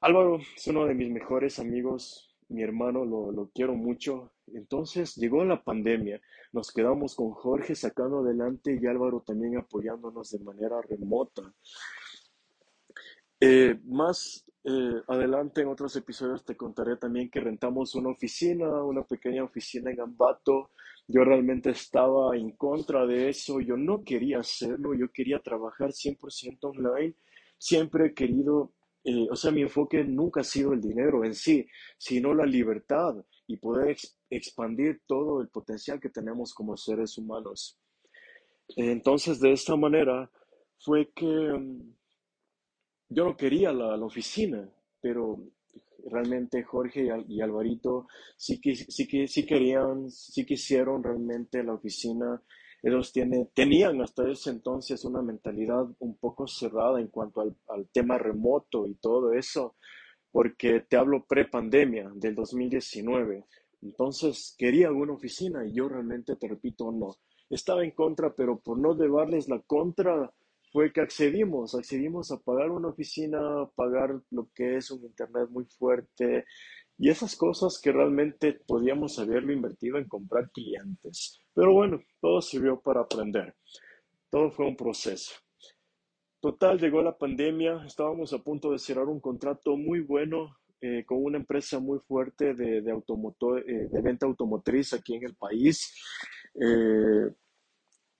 Álvaro 0.00 0.38
es 0.56 0.66
uno 0.66 0.86
de 0.86 0.94
mis 0.94 1.10
mejores 1.10 1.58
amigos, 1.58 2.34
mi 2.48 2.62
hermano, 2.62 3.04
lo, 3.04 3.32
lo 3.32 3.50
quiero 3.54 3.74
mucho. 3.74 4.32
Entonces 4.52 5.16
llegó 5.16 5.44
la 5.44 5.62
pandemia, 5.62 6.20
nos 6.52 6.72
quedamos 6.72 7.14
con 7.14 7.30
Jorge 7.30 7.74
sacando 7.74 8.18
adelante 8.20 8.78
y 8.80 8.86
Álvaro 8.86 9.22
también 9.26 9.56
apoyándonos 9.56 10.30
de 10.30 10.38
manera 10.40 10.80
remota. 10.82 11.42
Eh, 13.46 13.78
más 13.84 14.42
eh, 14.64 15.02
adelante 15.06 15.60
en 15.60 15.68
otros 15.68 15.94
episodios 15.96 16.46
te 16.46 16.56
contaré 16.56 16.96
también 16.96 17.28
que 17.28 17.40
rentamos 17.40 17.94
una 17.94 18.08
oficina, 18.08 18.82
una 18.82 19.02
pequeña 19.02 19.44
oficina 19.44 19.90
en 19.90 20.00
Ambato. 20.00 20.70
Yo 21.06 21.24
realmente 21.24 21.68
estaba 21.68 22.34
en 22.38 22.52
contra 22.52 23.04
de 23.04 23.28
eso, 23.28 23.60
yo 23.60 23.76
no 23.76 24.02
quería 24.02 24.38
hacerlo, 24.38 24.94
yo 24.94 25.12
quería 25.12 25.40
trabajar 25.40 25.92
100% 25.92 26.58
online. 26.62 27.16
Siempre 27.58 28.06
he 28.06 28.14
querido, 28.14 28.72
eh, 29.04 29.28
o 29.30 29.36
sea, 29.36 29.50
mi 29.50 29.60
enfoque 29.60 30.02
nunca 30.04 30.40
ha 30.40 30.44
sido 30.44 30.72
el 30.72 30.80
dinero 30.80 31.22
en 31.22 31.34
sí, 31.34 31.66
sino 31.98 32.32
la 32.32 32.46
libertad 32.46 33.14
y 33.46 33.58
poder 33.58 33.90
ex 33.90 34.18
expandir 34.30 35.02
todo 35.06 35.42
el 35.42 35.48
potencial 35.48 36.00
que 36.00 36.08
tenemos 36.08 36.54
como 36.54 36.78
seres 36.78 37.18
humanos. 37.18 37.78
Entonces, 38.74 39.38
de 39.38 39.52
esta 39.52 39.76
manera 39.76 40.30
fue 40.78 41.10
que 41.14 41.26
mm, 41.26 41.92
yo 43.14 43.24
no 43.24 43.36
quería 43.36 43.72
la, 43.72 43.94
oficina, 44.04 44.68
pero 45.00 45.38
realmente 46.10 46.62
Jorge 46.62 47.08
y, 47.28 47.40
Alvarito 47.40 48.08
sí 48.36 48.60
que, 48.60 48.74
sí 48.74 49.06
que 49.06 49.26
sí 49.28 49.46
querían, 49.46 50.10
sí 50.10 50.44
quisieron 50.44 51.02
realmente 51.02 51.62
la 51.62 51.74
oficina. 51.74 52.42
Ellos 52.82 53.12
tienen, 53.12 53.48
tenían 53.54 54.02
hasta 54.02 54.28
ese 54.30 54.50
entonces 54.50 55.04
una 55.04 55.22
mentalidad 55.22 55.86
un 56.00 56.16
poco 56.16 56.46
cerrada 56.46 57.00
en 57.00 57.08
cuanto 57.08 57.40
al, 57.40 57.56
al 57.68 57.88
tema 57.88 58.18
remoto 58.18 58.86
y 58.86 58.94
todo 58.96 59.32
eso, 59.32 59.76
porque 60.30 60.80
te 60.80 60.96
hablo 60.96 61.24
pre-pandemia 61.24 62.10
del 62.14 62.34
2019. 62.34 63.44
Entonces 63.82 64.54
quería 64.58 64.90
una 64.90 65.12
oficina 65.12 65.66
y 65.66 65.74
yo 65.74 65.88
realmente, 65.88 66.36
te 66.36 66.48
repito, 66.48 66.90
no. 66.90 67.16
Estaba 67.48 67.84
en 67.84 67.92
contra, 67.92 68.34
pero 68.34 68.58
por 68.58 68.78
no 68.78 68.94
llevarles 68.94 69.48
la 69.48 69.60
contra, 69.60 70.32
fue 70.74 70.92
que 70.92 71.02
accedimos, 71.02 71.72
accedimos 71.76 72.32
a 72.32 72.40
pagar 72.40 72.72
una 72.72 72.88
oficina, 72.88 73.38
pagar 73.76 74.20
lo 74.32 74.48
que 74.52 74.78
es 74.78 74.90
un 74.90 75.04
internet 75.04 75.48
muy 75.48 75.66
fuerte 75.66 76.46
y 76.98 77.10
esas 77.10 77.36
cosas 77.36 77.80
que 77.80 77.92
realmente 77.92 78.58
podíamos 78.66 79.16
haberlo 79.20 79.52
invertido 79.52 79.98
en 79.98 80.08
comprar 80.08 80.50
clientes. 80.50 81.38
Pero 81.54 81.74
bueno, 81.74 82.00
todo 82.20 82.42
sirvió 82.42 82.80
para 82.80 83.02
aprender. 83.02 83.54
Todo 84.28 84.50
fue 84.50 84.66
un 84.66 84.76
proceso. 84.76 85.34
Total, 86.40 86.80
llegó 86.80 87.02
la 87.02 87.16
pandemia, 87.16 87.84
estábamos 87.86 88.32
a 88.32 88.42
punto 88.42 88.72
de 88.72 88.80
cerrar 88.80 89.06
un 89.06 89.20
contrato 89.20 89.76
muy 89.76 90.00
bueno 90.00 90.56
eh, 90.80 91.04
con 91.06 91.22
una 91.22 91.38
empresa 91.38 91.78
muy 91.78 92.00
fuerte 92.00 92.52
de, 92.52 92.82
de, 92.82 92.90
automotor, 92.90 93.60
eh, 93.60 93.86
de 93.92 94.02
venta 94.02 94.26
automotriz 94.26 94.92
aquí 94.92 95.14
en 95.14 95.24
el 95.24 95.36
país. 95.36 95.94
Eh, 96.60 97.32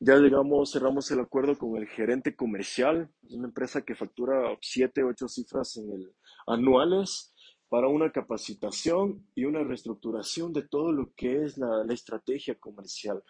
ya 0.05 0.17
llegamos, 0.17 0.73
cerramos 0.73 1.11
el 1.11 1.21
acuerdo 1.21 1.57
con 1.57 1.77
el 1.77 1.89
gerente 1.89 2.37
comercial, 2.37 3.11
una 3.31 3.49
empresa 3.49 3.83
que 3.83 3.95
factura 3.95 4.55
7, 4.61 5.03
8 5.03 5.29
cifras 5.29 5.79
en 5.79 5.91
el, 5.91 6.15
anuales 6.47 7.33
para 7.71 7.89
una 7.89 8.13
capacitación 8.13 9.27
y 9.35 9.47
una 9.47 9.65
reestructuración 9.65 10.53
de 10.53 10.69
todo 10.69 10.93
lo 10.93 11.15
que 11.17 11.45
es 11.45 11.57
la, 11.57 11.85
la 11.85 11.95
estrategia 11.95 12.55
comercial. 12.57 13.23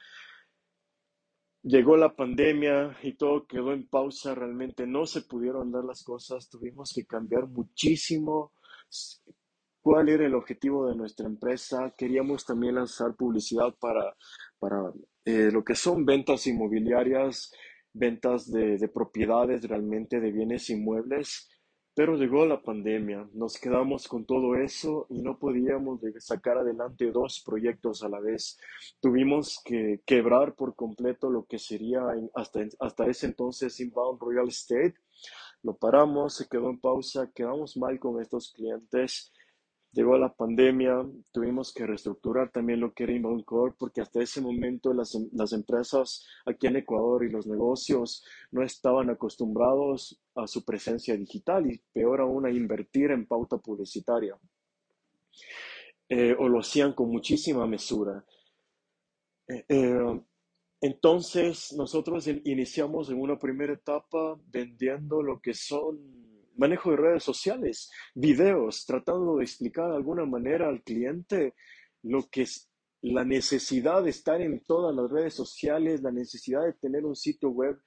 Llegó 1.63 1.97
la 1.97 2.17
pandemia 2.17 2.99
y 3.05 3.15
todo 3.15 3.47
quedó 3.47 3.73
en 3.73 3.89
pausa, 3.89 4.35
realmente 4.35 4.85
no 4.85 5.07
se 5.07 5.23
pudieron 5.23 5.71
dar 5.71 5.85
las 5.85 6.03
cosas, 6.03 6.51
tuvimos 6.51 6.93
que 6.93 7.07
cambiar 7.07 7.47
muchísimo 7.47 8.53
cuál 9.81 10.09
era 10.09 10.27
el 10.27 10.35
objetivo 10.35 10.89
de 10.89 10.97
nuestra 10.97 11.27
empresa. 11.27 11.95
Queríamos 11.97 12.45
también 12.45 12.75
lanzar 12.75 13.15
publicidad 13.15 13.73
para, 13.79 14.17
para 14.59 14.93
eh, 15.25 15.51
lo 15.51 15.65
que 15.65 15.75
son 15.75 16.05
ventas 16.05 16.47
inmobiliarias, 16.47 17.53
ventas 17.93 18.51
de, 18.51 18.77
de, 18.77 18.89
propiedades 18.89 19.63
realmente, 19.67 20.21
de 20.21 20.33
bienes 20.33 20.69
inmuebles. 20.71 21.49
Pero 21.97 22.17
llegó 22.17 22.45
la 22.45 22.61
pandemia, 22.61 23.29
nos 23.35 23.57
quedamos 23.57 24.09
con 24.09 24.27
todo 24.27 24.57
eso 24.57 25.07
y 25.11 25.23
no 25.23 25.39
podíamos 25.39 26.01
sacar 26.19 26.59
adelante 26.59 27.13
dos 27.13 27.41
proyectos 27.47 28.03
a 28.03 28.09
la 28.09 28.19
vez. 28.19 28.59
Tuvimos 29.01 29.61
que 29.65 30.01
quebrar 30.05 30.57
por 30.57 30.75
completo 30.75 31.31
lo 31.31 31.45
que 31.45 31.61
sería 31.61 32.03
hasta, 32.35 32.67
hasta 32.81 33.07
ese 33.07 33.27
entonces 33.27 33.79
Inbound 33.79 34.21
Real 34.21 34.49
Estate. 34.49 34.95
Lo 35.63 35.77
paramos, 35.77 36.35
se 36.35 36.49
quedó 36.49 36.69
en 36.69 36.81
pausa, 36.81 37.31
quedamos 37.33 37.77
mal 37.77 38.01
con 38.01 38.21
estos 38.21 38.53
clientes 38.53 39.33
Llegó 39.95 40.19
la 40.19 40.35
pandemia, 40.35 41.07
tuvimos 41.31 41.73
que 41.73 41.87
reestructurar 41.87 42.51
también 42.51 42.81
lo 42.81 42.93
que 42.93 43.05
era 43.05 43.13
Inbound 43.13 43.45
Core, 43.45 43.77
porque 43.79 44.01
hasta 44.01 44.21
ese 44.21 44.41
momento 44.41 44.93
las, 44.93 45.17
las 45.33 45.53
empresas 45.53 46.27
aquí 46.45 46.67
en 46.67 46.77
Ecuador 46.77 47.25
y 47.25 47.31
los 47.31 47.47
negocios 47.47 48.25
no 48.51 48.65
estaban 48.65 49.09
acostumbrados 49.11 50.21
a 50.35 50.49
su 50.49 50.65
presencia 50.65 51.17
digital 51.17 51.71
y 51.71 51.81
peor 51.93 52.23
aún 52.23 52.45
a 52.45 52.51
invertir 52.51 53.13
en 53.13 53.25
pauta 53.25 53.57
publicitaria. 53.59 54.37
Eh, 56.09 56.35
o 56.37 56.49
lo 56.49 56.59
hacían 56.59 56.93
con 56.93 57.11
muchísima 57.11 57.65
mesura. 57.65 58.25
Eh, 59.47 59.65
eh, 59.69 60.21
entonces, 60.81 61.73
nosotros 61.73 62.27
iniciamos 62.27 63.11
en 63.11 63.21
una 63.21 63.39
primera 63.39 63.73
etapa 63.73 64.37
vendiendo 64.49 65.23
lo 65.23 65.41
que 65.41 65.55
son 65.55 66.24
manejo 66.57 66.91
de 66.91 66.97
redes 66.97 67.23
sociales, 67.23 67.91
videos, 68.15 68.85
tratando 68.87 69.37
de 69.37 69.45
explicar 69.45 69.91
de 69.91 69.97
alguna 69.97 70.25
manera 70.25 70.69
al 70.69 70.83
cliente 70.83 71.55
lo 72.03 72.29
que 72.31 72.43
es 72.43 72.71
la 73.03 73.25
necesidad 73.25 74.03
de 74.03 74.11
estar 74.11 74.41
en 74.41 74.61
todas 74.61 74.95
las 74.95 75.11
redes 75.11 75.35
sociales, 75.35 76.03
la 76.03 76.11
necesidad 76.11 76.65
de 76.65 76.73
tener 76.73 77.05
un 77.05 77.15
sitio 77.15 77.51
web 77.51 77.79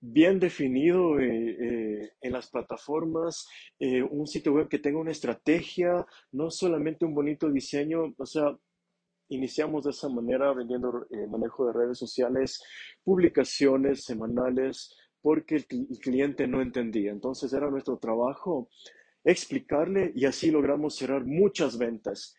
bien 0.00 0.38
definido 0.38 1.18
eh, 1.18 1.56
eh, 1.60 2.12
en 2.20 2.32
las 2.32 2.50
plataformas, 2.50 3.48
eh, 3.78 4.02
un 4.02 4.26
sitio 4.26 4.52
web 4.52 4.68
que 4.68 4.78
tenga 4.78 4.98
una 4.98 5.10
estrategia, 5.10 6.06
no 6.32 6.50
solamente 6.50 7.04
un 7.04 7.14
bonito 7.14 7.50
diseño, 7.50 8.14
o 8.16 8.26
sea, 8.26 8.56
iniciamos 9.30 9.84
de 9.84 9.90
esa 9.90 10.08
manera 10.08 10.52
vendiendo 10.52 11.06
manejo 11.28 11.66
de 11.66 11.72
redes 11.72 11.98
sociales, 11.98 12.62
publicaciones 13.04 14.04
semanales, 14.04 14.96
porque 15.22 15.56
el, 15.56 15.66
cliente 15.98 16.46
no 16.46 16.60
entendía. 16.62 17.10
Entonces 17.10 17.52
era 17.52 17.70
nuestro 17.70 17.98
trabajo 17.98 18.68
explicarle 19.24 20.12
y 20.14 20.24
así 20.24 20.50
logramos 20.50 20.96
cerrar 20.96 21.24
muchas 21.24 21.76
ventas. 21.78 22.34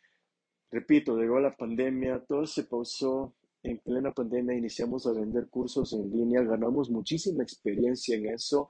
Repito, 0.72 1.18
llegó 1.18 1.40
la 1.40 1.56
pandemia, 1.56 2.24
todo 2.28 2.46
se 2.46 2.64
pausó. 2.64 3.36
En 3.62 3.80
plena 3.80 4.14
pandemia 4.14 4.56
iniciamos 4.56 5.06
a 5.06 5.12
vender 5.12 5.50
cursos 5.50 5.92
en 5.94 6.10
línea, 6.10 6.42
ganamos 6.44 6.90
muchísima 6.90 7.44
experiencia 7.44 8.16
en 8.16 8.28
eso. 8.28 8.70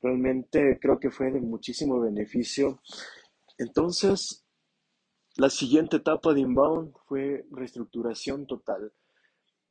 Realmente 0.00 0.78
creo 0.80 1.00
que 1.00 1.10
fue 1.10 1.32
de 1.32 1.40
muchísimo 1.40 1.98
beneficio. 1.98 2.80
Entonces, 3.58 4.44
la 5.36 5.50
siguiente 5.50 5.96
etapa 5.96 6.32
de 6.32 6.40
Inbound 6.40 6.94
fue 7.06 7.46
reestructuración 7.50 8.46
total. 8.46 8.92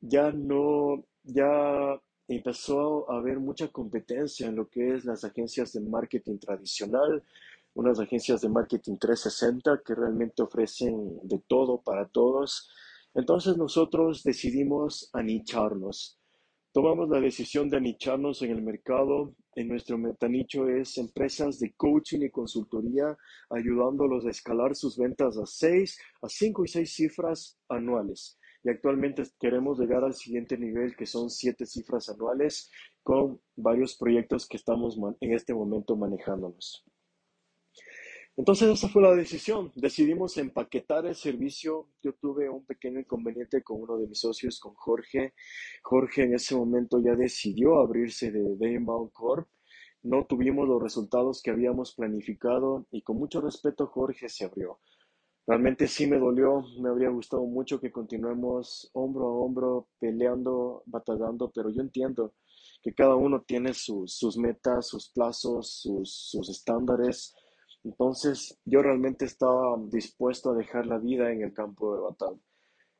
Ya 0.00 0.30
no, 0.32 1.04
ya 1.24 2.00
empezó 2.28 3.10
a 3.10 3.16
haber 3.16 3.40
mucha 3.40 3.68
competencia 3.68 4.46
en 4.46 4.56
lo 4.56 4.68
que 4.68 4.94
es 4.94 5.04
las 5.04 5.24
agencias 5.24 5.72
de 5.72 5.80
marketing 5.80 6.38
tradicional, 6.38 7.22
unas 7.74 7.98
agencias 7.98 8.42
de 8.42 8.50
marketing 8.50 8.98
360 8.98 9.82
que 9.84 9.94
realmente 9.94 10.42
ofrecen 10.42 11.20
de 11.22 11.38
todo 11.46 11.80
para 11.80 12.06
todos. 12.06 12.70
Entonces 13.14 13.56
nosotros 13.56 14.22
decidimos 14.22 15.08
anicharnos. 15.12 16.18
Tomamos 16.72 17.08
la 17.08 17.20
decisión 17.20 17.70
de 17.70 17.78
anicharnos 17.78 18.42
en 18.42 18.50
el 18.50 18.62
mercado. 18.62 19.34
En 19.54 19.68
nuestro 19.68 19.96
metanicho 19.96 20.68
es 20.68 20.98
empresas 20.98 21.58
de 21.58 21.72
coaching 21.74 22.20
y 22.20 22.30
consultoría, 22.30 23.16
ayudándolos 23.50 24.26
a 24.26 24.30
escalar 24.30 24.76
sus 24.76 24.98
ventas 24.98 25.38
a 25.38 25.46
6, 25.46 25.98
a 26.22 26.28
5 26.28 26.64
y 26.64 26.68
6 26.68 26.92
cifras 26.94 27.58
anuales 27.68 28.37
actualmente 28.70 29.22
queremos 29.38 29.78
llegar 29.78 30.04
al 30.04 30.14
siguiente 30.14 30.56
nivel 30.58 30.96
que 30.96 31.06
son 31.06 31.30
siete 31.30 31.66
cifras 31.66 32.08
anuales 32.08 32.70
con 33.02 33.40
varios 33.56 33.96
proyectos 33.96 34.46
que 34.46 34.56
estamos 34.56 34.98
en 35.20 35.32
este 35.32 35.54
momento 35.54 35.96
manejándonos. 35.96 36.84
Entonces 38.38 38.68
esa 38.68 38.88
fue 38.88 39.02
la 39.02 39.16
decisión. 39.16 39.72
Decidimos 39.74 40.36
empaquetar 40.38 41.04
el 41.06 41.16
servicio. 41.16 41.88
Yo 42.00 42.12
tuve 42.12 42.48
un 42.48 42.64
pequeño 42.64 43.00
inconveniente 43.00 43.64
con 43.64 43.82
uno 43.82 43.98
de 43.98 44.06
mis 44.06 44.20
socios, 44.20 44.60
con 44.60 44.74
Jorge. 44.74 45.34
Jorge 45.82 46.22
en 46.22 46.34
ese 46.34 46.54
momento 46.54 47.02
ya 47.04 47.16
decidió 47.16 47.80
abrirse 47.80 48.30
de, 48.30 48.72
Inbound 48.72 49.10
Corp. 49.12 49.48
No 50.04 50.24
tuvimos 50.24 50.68
los 50.68 50.80
resultados 50.80 51.42
que 51.42 51.50
habíamos 51.50 51.96
planificado 51.96 52.86
y 52.92 53.02
con 53.02 53.16
mucho 53.16 53.40
respeto 53.40 53.88
Jorge 53.88 54.28
se 54.28 54.44
abrió. 54.44 54.78
Realmente 55.48 55.88
sí 55.88 56.06
me 56.06 56.18
dolió, 56.18 56.62
me 56.80 56.90
habría 56.90 57.08
gustado 57.08 57.44
mucho 57.44 57.80
que 57.80 57.90
continuemos 57.90 58.88
hombro 58.92 59.26
a 59.26 59.32
hombro, 59.32 59.88
peleando, 59.98 60.84
batallando, 60.86 61.50
pero 61.50 61.70
yo 61.70 61.80
entiendo 61.80 62.34
que 62.82 62.94
cada 62.94 63.16
uno 63.16 63.42
tiene 63.42 63.74
sus, 63.74 64.14
sus 64.14 64.36
metas, 64.36 64.86
sus 64.86 65.10
plazos, 65.10 65.80
sus, 65.80 66.12
sus 66.30 66.48
estándares 66.48 67.34
entonces 67.84 68.58
yo 68.64 68.82
realmente 68.82 69.24
estaba 69.24 69.76
dispuesto 69.90 70.50
a 70.50 70.56
dejar 70.56 70.86
la 70.86 70.98
vida 70.98 71.32
en 71.32 71.42
el 71.42 71.52
campo 71.52 71.94
de 71.94 72.02
batalla. 72.02 72.38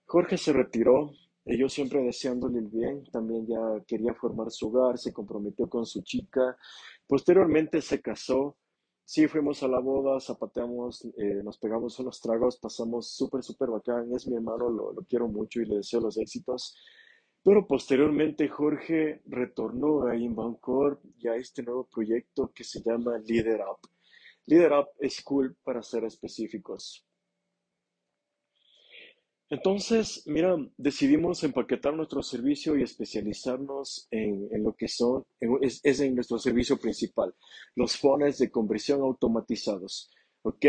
Jorge 0.07 0.39
se 0.39 0.53
retiró, 0.53 1.11
y 1.45 1.59
yo 1.59 1.69
siempre 1.69 2.03
deseándole 2.03 2.59
el 2.59 2.69
bien, 2.69 3.05
también 3.13 3.47
ya 3.47 3.85
quería 3.87 4.15
formar 4.15 4.51
su 4.51 4.69
hogar, 4.69 4.99
se 4.99 5.13
comprometió 5.13 5.69
con 5.69 5.85
su 5.85 6.03
chica, 6.03 6.57
posteriormente 7.07 7.81
se 7.83 8.01
casó, 8.01 8.57
sí 9.09 9.27
fuimos 9.27 9.63
a 9.63 9.69
la 9.69 9.79
boda, 9.79 10.21
zapateamos, 10.21 11.03
eh, 11.17 11.41
nos 11.43 11.57
pegamos 11.57 11.99
unos 11.99 12.21
tragos, 12.21 12.59
pasamos 12.59 13.11
súper, 13.17 13.43
súper 13.43 13.71
bacán, 13.71 14.13
es 14.15 14.29
mi 14.29 14.37
hermano, 14.37 14.69
lo, 14.69 14.95
quiero 15.09 15.29
mucho 15.29 15.63
y 15.63 15.65
le 15.65 15.77
deseo 15.77 16.01
los 16.01 16.19
éxitos. 16.19 16.77
Pero 17.43 17.67
posteriormente 17.67 18.49
Jorge 18.49 19.23
retornó 19.25 20.07
a 20.07 20.15
Inbound 20.15 20.61
Corp 20.61 21.03
y 21.17 21.27
a 21.27 21.37
este 21.37 21.63
nuevo 21.63 21.89
proyecto 21.91 22.53
que 22.55 22.65
se 22.65 22.83
llama 22.83 23.17
Leader 23.25 23.63
Up. 23.63 23.89
Leader 24.45 24.73
Up 24.75 24.89
School 25.09 25.57
para 25.65 25.83
ser 25.83 26.05
específicos. 26.05 27.08
Entonces, 29.51 30.25
mira, 30.27 30.57
decidimos 30.77 31.43
empaquetar 31.43 31.95
nuestro 31.95 32.23
servicio 32.23 32.77
y 32.77 32.83
especializarnos 32.83 34.07
en, 34.11 34.63
lo 34.63 34.75
que 34.75 34.89
son, 34.89 35.25
es, 35.63 36.01
en 36.01 36.15
nuestro 36.15 36.39
servicio 36.39 36.79
principal, 36.79 37.35
los 37.75 37.97
fones 37.97 38.39
de 38.39 38.51
conversión 38.51 39.01
automatizados. 39.01 40.11
¿Ok? 40.43 40.67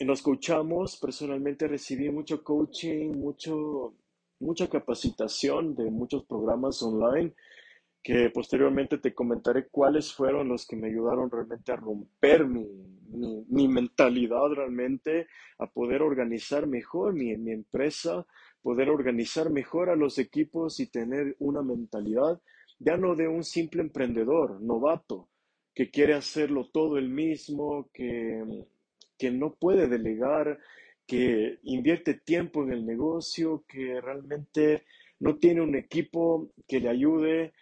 nos 0.00 0.22
coachamos, 0.22 0.98
personalmente 0.98 1.66
recibí 1.66 2.10
mucho 2.10 2.44
coaching, 2.44 3.12
mucho, 3.16 3.94
mucha 4.40 4.68
capacitación 4.68 5.74
de 5.74 5.90
muchos 5.90 6.24
programas 6.26 6.80
online 6.82 7.34
que 8.02 8.30
posteriormente 8.30 8.98
te 8.98 9.14
comentaré 9.14 9.68
cuáles 9.68 10.12
fueron 10.12 10.48
los 10.48 10.66
que 10.66 10.76
me 10.76 10.88
ayudaron 10.88 11.30
realmente 11.30 11.72
a 11.72 11.76
romper 11.76 12.46
mi, 12.46 12.66
mi, 13.08 13.68
mentalidad 13.68 14.48
realmente, 14.54 15.26
a 15.58 15.66
poder 15.66 16.02
organizar 16.02 16.66
mejor 16.66 17.14
mi, 17.14 17.36
mi 17.36 17.52
empresa, 17.52 18.26
poder 18.62 18.90
organizar 18.90 19.50
mejor 19.50 19.90
a 19.90 19.96
los 19.96 20.18
equipos 20.18 20.80
y 20.80 20.86
tener 20.86 21.36
una 21.38 21.62
mentalidad 21.62 22.40
ya 22.78 22.96
no 22.96 23.14
de 23.16 23.28
un 23.28 23.44
simple 23.44 23.82
emprendedor 23.82 24.60
novato 24.60 25.28
que 25.74 25.90
quiere 25.90 26.14
hacerlo 26.14 26.68
todo 26.72 26.98
el 26.98 27.08
mismo, 27.08 27.88
que, 27.92 28.64
que 29.16 29.30
no 29.30 29.54
puede 29.54 29.88
delegar, 29.88 30.58
que 31.06 31.58
invierte 31.62 32.14
tiempo 32.14 32.64
en 32.64 32.72
el 32.72 32.84
negocio, 32.84 33.64
que 33.68 34.00
realmente 34.00 34.84
no 35.20 35.36
tiene 35.36 35.60
un 35.60 35.76
equipo 35.76 36.50
que 36.66 36.80
le 36.80 36.88
ayude, 36.88 37.52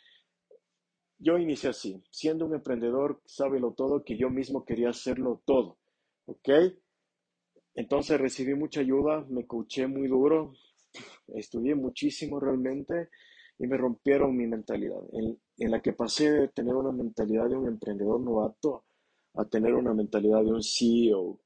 yo 1.27 1.39
inicié 1.39 1.71
así, 1.71 2.01
siendo 2.09 2.47
un 2.47 2.55
emprendedor, 2.55 3.21
sábelo 3.25 3.73
todo, 3.73 4.05
que 4.05 4.17
yo 4.17 4.31
mismo 4.31 4.65
quería 4.65 4.91
hacerlo 4.91 5.43
todo, 5.45 5.77
¿ok? 6.27 6.49
Entonces 7.75 8.21
recibí 8.21 8.55
mucha 8.55 8.81
ayuda, 8.81 9.27
me 9.29 9.45
coaché 9.45 9.89
muy 9.89 10.07
duro, 10.07 10.53
estudié 11.35 11.75
muchísimo 11.75 12.39
realmente 12.39 13.09
y 13.59 13.67
me 13.67 13.77
rompieron 13.77 14.37
mi 14.37 14.47
mentalidad, 14.47 15.01
en, 15.15 15.37
en 15.59 15.71
la 15.73 15.83
que 15.83 15.95
pasé 15.95 16.31
de 16.31 16.49
tener 16.49 16.77
una 16.77 16.93
mentalidad 16.93 17.49
de 17.49 17.57
un 17.57 17.67
emprendedor 17.67 18.21
novato 18.21 18.85
a 19.35 19.45
tener 19.47 19.75
una 19.75 19.93
mentalidad 19.95 20.45
de 20.45 20.53
un 20.53 20.62
CEO, 20.62 21.41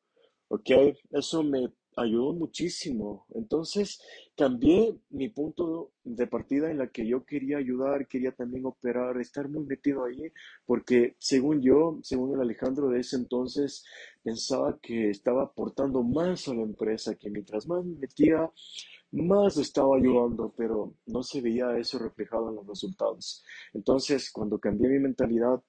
¿ok? 0.49 0.71
Eso 1.11 1.43
me 1.43 1.73
ayudó 2.03 2.33
muchísimo. 2.33 3.27
Entonces 3.35 4.01
cambié 4.37 4.97
mi 5.11 5.29
punto 5.29 5.93
de 6.05 6.27
partida 6.27 6.71
en 6.71 6.79
la 6.79 6.89
que 6.89 7.07
yo 7.07 7.25
quería 7.25 7.59
ayudar, 7.59 8.07
quería 8.09 8.33
también 8.33 8.67
operar, 8.67 9.21
estar 9.21 9.49
muy 9.49 9.65
metido 9.65 10.05
ahí, 10.05 10.33
porque 10.67 11.17
según 11.19 11.61
yo, 11.63 11.99
según 12.03 12.35
el 12.35 12.41
Alejandro 12.41 12.89
de 12.89 13.01
ese 13.01 13.17
entonces, 13.17 13.85
pensaba 14.23 14.79
que 14.81 15.11
estaba 15.11 15.45
aportando 15.45 16.03
más 16.03 16.49
a 16.49 16.55
la 16.55 16.63
empresa, 16.63 17.15
que 17.15 17.31
mientras 17.31 17.67
más 17.67 17.85
me 17.85 17.97
metía, 17.97 18.51
más 19.13 19.57
estaba 19.57 19.97
ayudando, 19.97 20.53
pero 20.57 20.95
no 21.07 21.23
se 21.23 21.41
veía 21.41 21.77
eso 21.79 21.99
reflejado 21.99 22.51
en 22.51 22.57
los 22.57 22.67
resultados. 22.67 23.45
Entonces, 23.75 24.31
cuando 24.31 24.59
cambié 24.59 24.89
mi 24.89 24.99
mentalidad, 25.01 25.61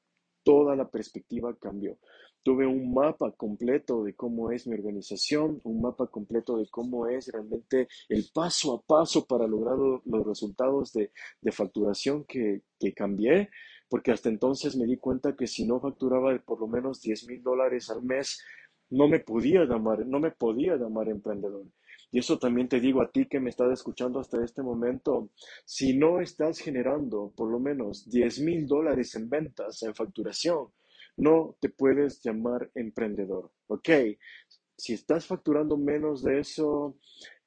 toda 0.44 0.76
la 0.76 0.90
perspectiva 0.90 1.56
cambió. 1.60 1.98
Tuve 2.44 2.66
un 2.66 2.94
mapa 2.94 3.32
completo 3.32 4.04
de 4.04 4.16
cómo 4.16 4.52
es 4.52 4.66
mi 4.66 4.74
organización, 4.74 5.62
un 5.64 5.82
mapa 5.82 6.08
completo 6.08 6.58
de 6.58 6.68
cómo 6.70 7.08
es 7.08 7.32
realmente 7.32 7.88
el 8.10 8.26
paso 8.34 8.74
a 8.74 8.82
paso 8.82 9.26
para 9.28 9.48
lograr 9.48 9.78
los 9.78 10.26
resultados 10.26 10.92
de, 10.94 11.12
facturación 11.52 12.24
que, 12.26 12.64
que 12.80 12.94
cambié, 12.94 13.50
porque 13.90 14.12
hasta 14.12 14.30
entonces 14.30 14.76
me 14.76 14.86
di 14.86 14.98
cuenta 14.98 15.36
que 15.36 15.46
si 15.46 15.66
no 15.66 15.80
facturaba 15.80 16.36
por 16.40 16.60
lo 16.60 16.68
menos 16.68 17.02
10 17.02 17.28
mil 17.28 17.44
dólares 17.44 17.92
al 17.92 18.02
mes, 18.02 18.42
no 18.90 19.08
me 19.08 19.20
podía 19.20 19.64
llamar, 19.64 20.06
no 20.06 20.20
me 20.20 20.32
podía 20.32 20.76
llamar 20.76 21.10
emprendedor. 21.10 21.66
Y 22.12 22.20
eso 22.20 22.38
también 22.38 22.68
te 22.68 22.80
digo 22.80 23.02
a 23.02 23.10
ti 23.10 23.26
que 23.26 23.40
me 23.40 23.50
estás 23.50 23.72
escuchando 23.72 24.20
hasta 24.20 24.44
este 24.44 24.62
momento, 24.62 25.30
si 25.66 25.98
no 25.98 26.20
estás 26.20 26.60
generando 26.60 27.32
por 27.36 27.50
lo 27.50 27.60
menos 27.60 28.10
10 28.10 28.42
mil 28.42 28.68
dólares 28.68 29.16
en 29.16 29.30
ventas, 29.30 29.82
en 29.84 29.96
facturación, 29.96 30.68
no 31.18 31.56
te 31.60 31.70
puedes 31.70 32.22
llamar 32.22 32.70
emprendedor, 32.76 33.52
¿ok? 33.68 33.90
Si 34.78 34.94
estás 34.94 35.26
facturando 35.26 35.78
menos 35.78 36.24
de 36.24 36.40
eso, 36.40 36.98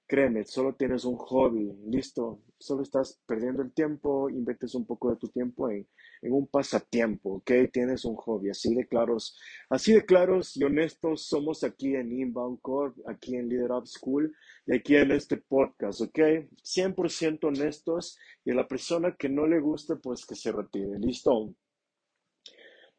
créeme, 0.06 0.44
solo 0.44 0.74
tienes 0.74 1.04
un 1.04 1.16
hobby, 1.16 1.72
listo, 1.86 2.42
solo 2.58 2.82
estás 2.82 3.20
perdiendo 3.26 3.62
el 3.62 3.72
tiempo, 3.72 4.28
inviertes 4.28 4.74
un 4.74 4.86
poco 4.86 5.10
de 5.10 5.16
tu 5.16 5.28
tiempo 5.28 5.70
en, 5.70 5.86
un 6.22 6.46
pasatiempo, 6.46 7.34
¿ok? 7.34 7.50
Tienes 7.72 8.04
un 8.04 8.16
hobby, 8.16 8.50
así 8.50 8.74
de 8.74 8.86
claros, 8.86 9.36
así 9.68 9.92
de 9.92 10.06
claros 10.06 10.56
y 10.56 10.64
honestos 10.64 11.26
somos 11.26 11.64
aquí 11.64 11.94
en 11.94 12.12
Inbound 12.12 12.60
Corp, 12.62 12.96
aquí 13.06 13.36
en 13.36 13.48
Leader 13.48 13.72
Up 13.72 13.86
School 13.86 14.34
y 14.66 14.74
aquí 14.74 14.96
en 14.96 15.12
este 15.12 15.36
podcast, 15.36 16.00
¿ok? 16.00 16.18
100% 16.62 17.44
honestos 17.44 18.18
y 18.44 18.52
a 18.52 18.54
la 18.54 18.66
persona 18.66 19.14
que 19.18 19.28
no 19.28 19.46
le 19.46 19.60
guste, 19.60 19.96
pues 19.96 20.24
que 20.24 20.34
se 20.34 20.50
retire, 20.52 20.98
listo. 20.98 21.54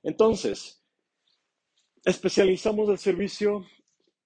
Entonces, 0.04 0.84
especializamos 2.04 2.88
el 2.90 3.00
servicio, 3.00 3.66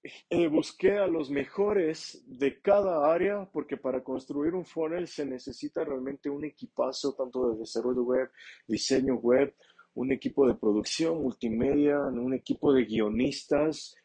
eh, 0.03 0.47
busqué 0.47 0.97
a 0.97 1.07
los 1.07 1.29
mejores 1.29 2.23
de 2.25 2.61
cada 2.61 3.11
área, 3.11 3.49
porque 3.51 3.77
para 3.77 4.03
construir 4.03 4.53
un 4.53 4.65
funnel 4.65 5.07
se 5.07 5.25
necesita 5.25 5.83
realmente 5.83 6.29
un 6.29 6.45
equipazo, 6.45 7.15
tanto 7.15 7.49
de 7.49 7.59
desarrollo 7.59 8.03
web, 8.03 8.29
diseño 8.67 9.15
web, 9.15 9.53
un 9.95 10.11
equipo 10.11 10.47
de 10.47 10.55
producción, 10.55 11.21
multimedia, 11.21 11.99
un 11.99 12.33
equipo 12.33 12.73
de 12.73 12.85
guionistas, 12.85 13.95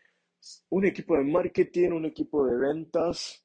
un 0.70 0.84
equipo 0.84 1.16
de 1.16 1.24
marketing, 1.24 1.90
un 1.90 2.06
equipo 2.06 2.44
de 2.46 2.56
ventas, 2.56 3.44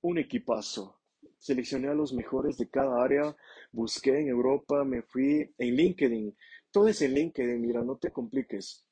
un 0.00 0.18
equipazo. 0.18 1.00
Seleccioné 1.38 1.88
a 1.88 1.94
los 1.94 2.12
mejores 2.12 2.56
de 2.58 2.68
cada 2.68 3.04
área, 3.04 3.36
busqué 3.70 4.18
en 4.18 4.28
Europa, 4.28 4.82
me 4.84 5.02
fui 5.02 5.54
en 5.58 5.76
LinkedIn, 5.76 6.36
todo 6.70 6.88
es 6.88 7.00
en 7.02 7.14
LinkedIn, 7.14 7.60
mira, 7.60 7.82
no 7.82 7.96
te 7.96 8.10
compliques. 8.10 8.83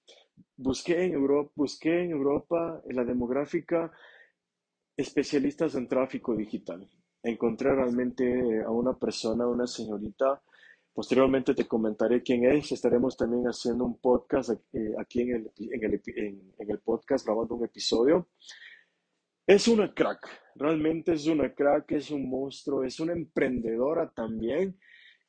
Busqué 0.56 1.04
en 1.04 1.14
Europa, 1.14 1.52
busqué 1.54 2.04
en 2.04 2.10
Europa 2.10 2.82
en 2.88 2.96
la 2.96 3.04
demográfica 3.04 3.92
especialistas 4.96 5.74
en 5.74 5.88
tráfico 5.88 6.34
digital. 6.36 6.88
Encontré 7.22 7.74
realmente 7.74 8.62
a 8.62 8.70
una 8.70 8.94
persona, 8.98 9.46
una 9.46 9.66
señorita. 9.66 10.42
Posteriormente 10.92 11.54
te 11.54 11.66
comentaré 11.66 12.22
quién 12.22 12.44
es. 12.44 12.72
Estaremos 12.72 13.16
también 13.16 13.44
haciendo 13.44 13.84
un 13.84 13.98
podcast 13.98 14.50
eh, 14.72 14.94
aquí 14.98 15.22
en, 15.22 15.50
el, 15.56 16.02
en 16.16 16.70
el 16.70 16.78
podcast, 16.80 17.24
grabando 17.24 17.54
un 17.54 17.64
episodio. 17.64 18.28
Es 19.46 19.66
una 19.66 19.92
crack, 19.92 20.28
realmente 20.54 21.14
es 21.14 21.26
una 21.26 21.52
crack, 21.52 21.92
es 21.92 22.10
un 22.10 22.30
monstruo, 22.30 22.84
es 22.84 23.00
una 23.00 23.12
emprendedora 23.12 24.08
también 24.08 24.78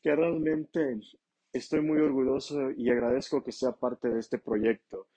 que 0.01 0.15
realmente 0.15 0.99
estoy 1.53 1.81
muy 1.81 1.99
orgulloso 1.99 2.71
y 2.71 2.89
agradezco 2.89 3.43
que 3.43 3.51
sea 3.51 3.71
parte 3.71 4.09
de 4.09 4.19
este 4.19 4.39
proyecto. 4.39 5.07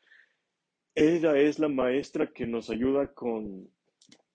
Ella 0.94 1.37
es 1.37 1.59
la 1.59 1.68
maestra 1.68 2.31
que 2.33 2.46
nos 2.46 2.70
ayuda 2.70 3.12
con, 3.12 3.68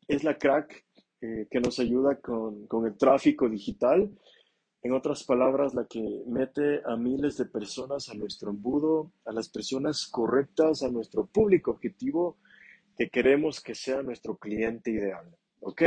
es 0.08 0.24
la 0.24 0.38
crack 0.38 0.86
eh, 1.22 1.48
que 1.50 1.60
nos 1.60 1.80
ayuda 1.80 2.20
con, 2.20 2.66
con, 2.68 2.86
el 2.88 2.98
tráfico 2.98 3.48
digital. 3.48 4.10
En 4.84 4.94
otras 4.94 5.24
palabras, 5.24 5.76
la 5.76 5.86
que 5.86 6.02
mete 6.26 6.82
a 6.86 6.96
miles 6.98 7.38
de 7.38 7.46
personas 7.46 8.10
a 8.10 8.16
nuestro 8.16 8.50
embudo, 8.50 9.12
a 9.26 9.32
las 9.32 9.50
personas 9.50 10.08
correctas, 10.08 10.82
a 10.82 10.90
nuestro 10.90 11.28
público 11.28 11.72
objetivo 11.72 12.40
que 12.98 13.10
queremos 13.10 13.62
que 13.62 13.76
sea 13.76 14.02
nuestro 14.02 14.38
cliente 14.38 14.90
ideal. 14.92 15.36
¿Ok? 15.60 15.84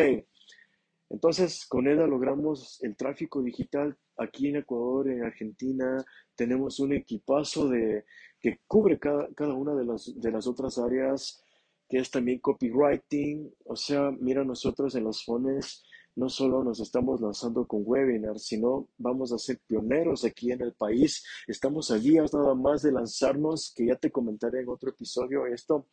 Entonces, 1.10 1.66
con 1.66 1.88
ella 1.88 2.06
logramos 2.06 2.82
el 2.82 2.96
tráfico 2.96 3.42
digital 3.42 3.96
aquí 4.16 4.48
en 4.48 4.56
Ecuador, 4.56 5.08
en 5.08 5.24
Argentina. 5.24 6.04
Tenemos 6.34 6.80
un 6.80 6.92
equipazo 6.92 7.68
de, 7.68 8.04
que 8.40 8.60
cubre 8.66 8.98
cada, 8.98 9.28
cada 9.34 9.54
una 9.54 9.74
de 9.74 9.84
las, 9.84 10.12
de 10.14 10.30
las 10.30 10.46
otras 10.46 10.78
áreas, 10.78 11.42
que 11.88 11.98
es 11.98 12.10
también 12.10 12.40
copywriting. 12.40 13.52
O 13.64 13.76
sea, 13.76 14.10
mira, 14.10 14.44
nosotros 14.44 14.94
en 14.94 15.04
los 15.04 15.24
fones 15.24 15.84
no 16.16 16.28
solo 16.28 16.62
nos 16.62 16.80
estamos 16.80 17.20
lanzando 17.20 17.66
con 17.66 17.82
webinars, 17.84 18.46
sino 18.46 18.88
vamos 18.98 19.32
a 19.32 19.38
ser 19.38 19.58
pioneros 19.66 20.24
aquí 20.24 20.52
en 20.52 20.62
el 20.62 20.74
país. 20.74 21.24
Estamos 21.46 21.90
a 21.90 21.98
días 21.98 22.32
nada 22.32 22.54
más 22.54 22.82
de 22.82 22.92
lanzarnos, 22.92 23.72
que 23.74 23.86
ya 23.86 23.96
te 23.96 24.12
comentaré 24.12 24.60
en 24.60 24.68
otro 24.68 24.90
episodio 24.90 25.46
esto, 25.46 25.88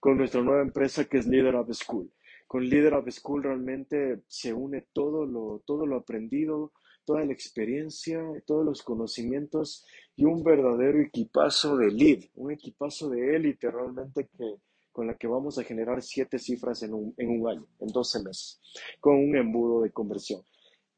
con 0.00 0.16
nuestra 0.16 0.42
nueva 0.42 0.62
empresa 0.62 1.04
que 1.04 1.18
es 1.18 1.26
Leader 1.26 1.56
of 1.56 1.70
School. 1.72 2.10
Con 2.46 2.68
Leader 2.68 2.94
of 2.94 3.08
School 3.10 3.42
realmente 3.42 4.22
se 4.28 4.52
une 4.54 4.86
todo 4.92 5.26
lo, 5.26 5.62
todo 5.66 5.84
lo 5.84 5.96
aprendido, 5.96 6.72
toda 7.06 7.24
la 7.24 7.32
experiencia, 7.32 8.20
todos 8.44 8.66
los 8.66 8.82
conocimientos 8.82 9.86
y 10.16 10.24
un 10.24 10.42
verdadero 10.42 11.00
equipazo 11.00 11.76
de 11.76 11.90
lead, 11.90 12.24
un 12.34 12.52
equipazo 12.52 13.08
de 13.08 13.36
élite 13.36 13.70
realmente 13.70 14.28
que 14.36 14.56
con 14.92 15.06
la 15.06 15.14
que 15.14 15.26
vamos 15.26 15.58
a 15.58 15.62
generar 15.62 16.02
siete 16.02 16.38
cifras 16.38 16.82
en 16.82 16.94
un, 16.94 17.14
en 17.18 17.28
un 17.28 17.50
año, 17.50 17.66
en 17.80 17.88
12 17.88 18.22
meses, 18.22 18.62
con 18.98 19.16
un 19.16 19.36
embudo 19.36 19.82
de 19.82 19.92
conversión. 19.92 20.40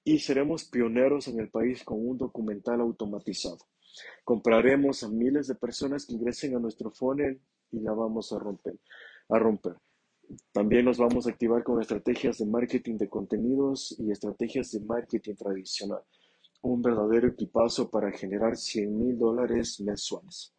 Y 0.04 0.20
seremos 0.20 0.64
pioneros 0.66 1.26
en 1.26 1.40
el 1.40 1.50
país 1.50 1.82
con 1.82 2.06
un 2.08 2.16
documental 2.16 2.80
automatizado. 2.80 3.58
Compraremos 4.22 5.02
a 5.02 5.08
miles 5.08 5.48
de 5.48 5.56
personas 5.56 6.06
que 6.06 6.14
ingresen 6.14 6.54
a 6.54 6.60
nuestro 6.60 6.92
funnel 6.92 7.40
y 7.72 7.80
la 7.80 7.92
vamos 7.92 8.32
a 8.32 8.38
romper. 8.38 8.78
A 9.30 9.38
romper. 9.40 9.74
También 10.52 10.84
nos 10.84 10.98
vamos 10.98 11.26
a 11.26 11.30
activar 11.30 11.62
con 11.62 11.80
estrategias 11.80 12.38
de 12.38 12.46
marketing 12.46 12.96
de 12.96 13.08
contenidos 13.08 13.96
y 13.98 14.10
estrategias 14.10 14.72
de 14.72 14.80
marketing 14.80 15.34
tradicional. 15.34 16.02
Un 16.62 16.82
verdadero 16.82 17.28
equipazo 17.28 17.90
para 17.90 18.10
generar 18.12 18.56
100 18.56 18.98
mil 18.98 19.18
dólares 19.18 19.80
mensuales. 19.80 20.52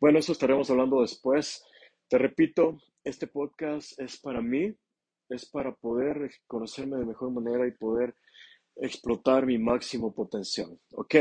Bueno, 0.00 0.18
eso 0.18 0.32
estaremos 0.32 0.70
hablando 0.70 1.00
después. 1.00 1.64
Te 2.08 2.18
repito, 2.18 2.78
este 3.04 3.26
podcast 3.26 3.98
es 4.00 4.18
para 4.20 4.40
mí, 4.40 4.74
es 5.28 5.46
para 5.46 5.74
poder 5.74 6.30
conocerme 6.46 6.98
de 6.98 7.06
mejor 7.06 7.32
manera 7.32 7.66
y 7.66 7.72
poder 7.72 8.14
explotar 8.76 9.46
mi 9.46 9.58
máximo 9.58 10.14
potencial. 10.14 10.78
Ok. 10.92 11.14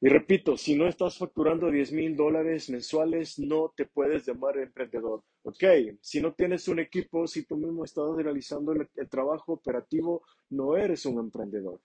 Y 0.00 0.08
repito, 0.08 0.56
si 0.56 0.76
no 0.76 0.86
estás 0.86 1.16
facturando 1.16 1.70
10 1.70 1.92
mil 1.92 2.16
dólares 2.16 2.68
mensuales, 2.68 3.38
no 3.38 3.72
te 3.74 3.86
puedes 3.86 4.26
llamar 4.26 4.58
emprendedor. 4.58 5.22
Ok. 5.42 5.64
Si 6.00 6.20
no 6.20 6.34
tienes 6.34 6.68
un 6.68 6.80
equipo, 6.80 7.26
si 7.26 7.44
tú 7.44 7.56
mismo 7.56 7.84
estás 7.84 8.04
realizando 8.16 8.72
el, 8.72 9.08
trabajo 9.08 9.54
operativo, 9.54 10.22
no 10.50 10.76
eres 10.76 11.06
un 11.06 11.18
emprendedor. 11.18 11.80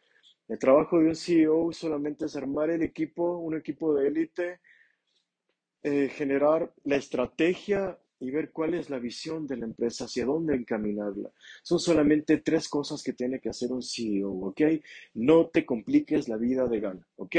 El 0.48 0.60
trabajo 0.60 1.00
de 1.00 1.08
un 1.08 1.16
CEO 1.16 1.72
solamente 1.72 2.26
es 2.26 2.36
armar 2.36 2.70
el 2.70 2.84
equipo, 2.84 3.38
un 3.38 3.56
equipo 3.56 3.94
de 3.94 4.08
élite 4.08 4.60
eh, 5.84 6.10
generar 6.10 6.72
la 6.84 6.98
estrategia 6.98 7.98
y 8.20 8.30
ver 8.30 8.52
cuál 8.52 8.76
es 8.76 8.92
la 8.92 9.00
visión 9.00 9.48
de 9.48 9.58
la 9.58 9.66
empresa, 9.66 10.06
hacia 10.06 10.26
dónde 10.26 10.56
encaminarla. 10.56 11.32
Son 11.64 11.80
solamente 11.80 12.38
tres 12.38 12.70
cosas 12.70 13.02
que 13.02 13.14
tiene 13.14 13.40
que 13.40 13.50
hacer 13.50 13.72
un 13.72 13.82
CEO, 13.82 14.30
¿ok? 14.30 14.62
No 15.16 15.48
te 15.48 15.66
compliques 15.66 16.30
la 16.30 16.38
vida 16.38 16.68
de 16.68 16.80
gana, 16.80 17.08
¿ok? 17.16 17.36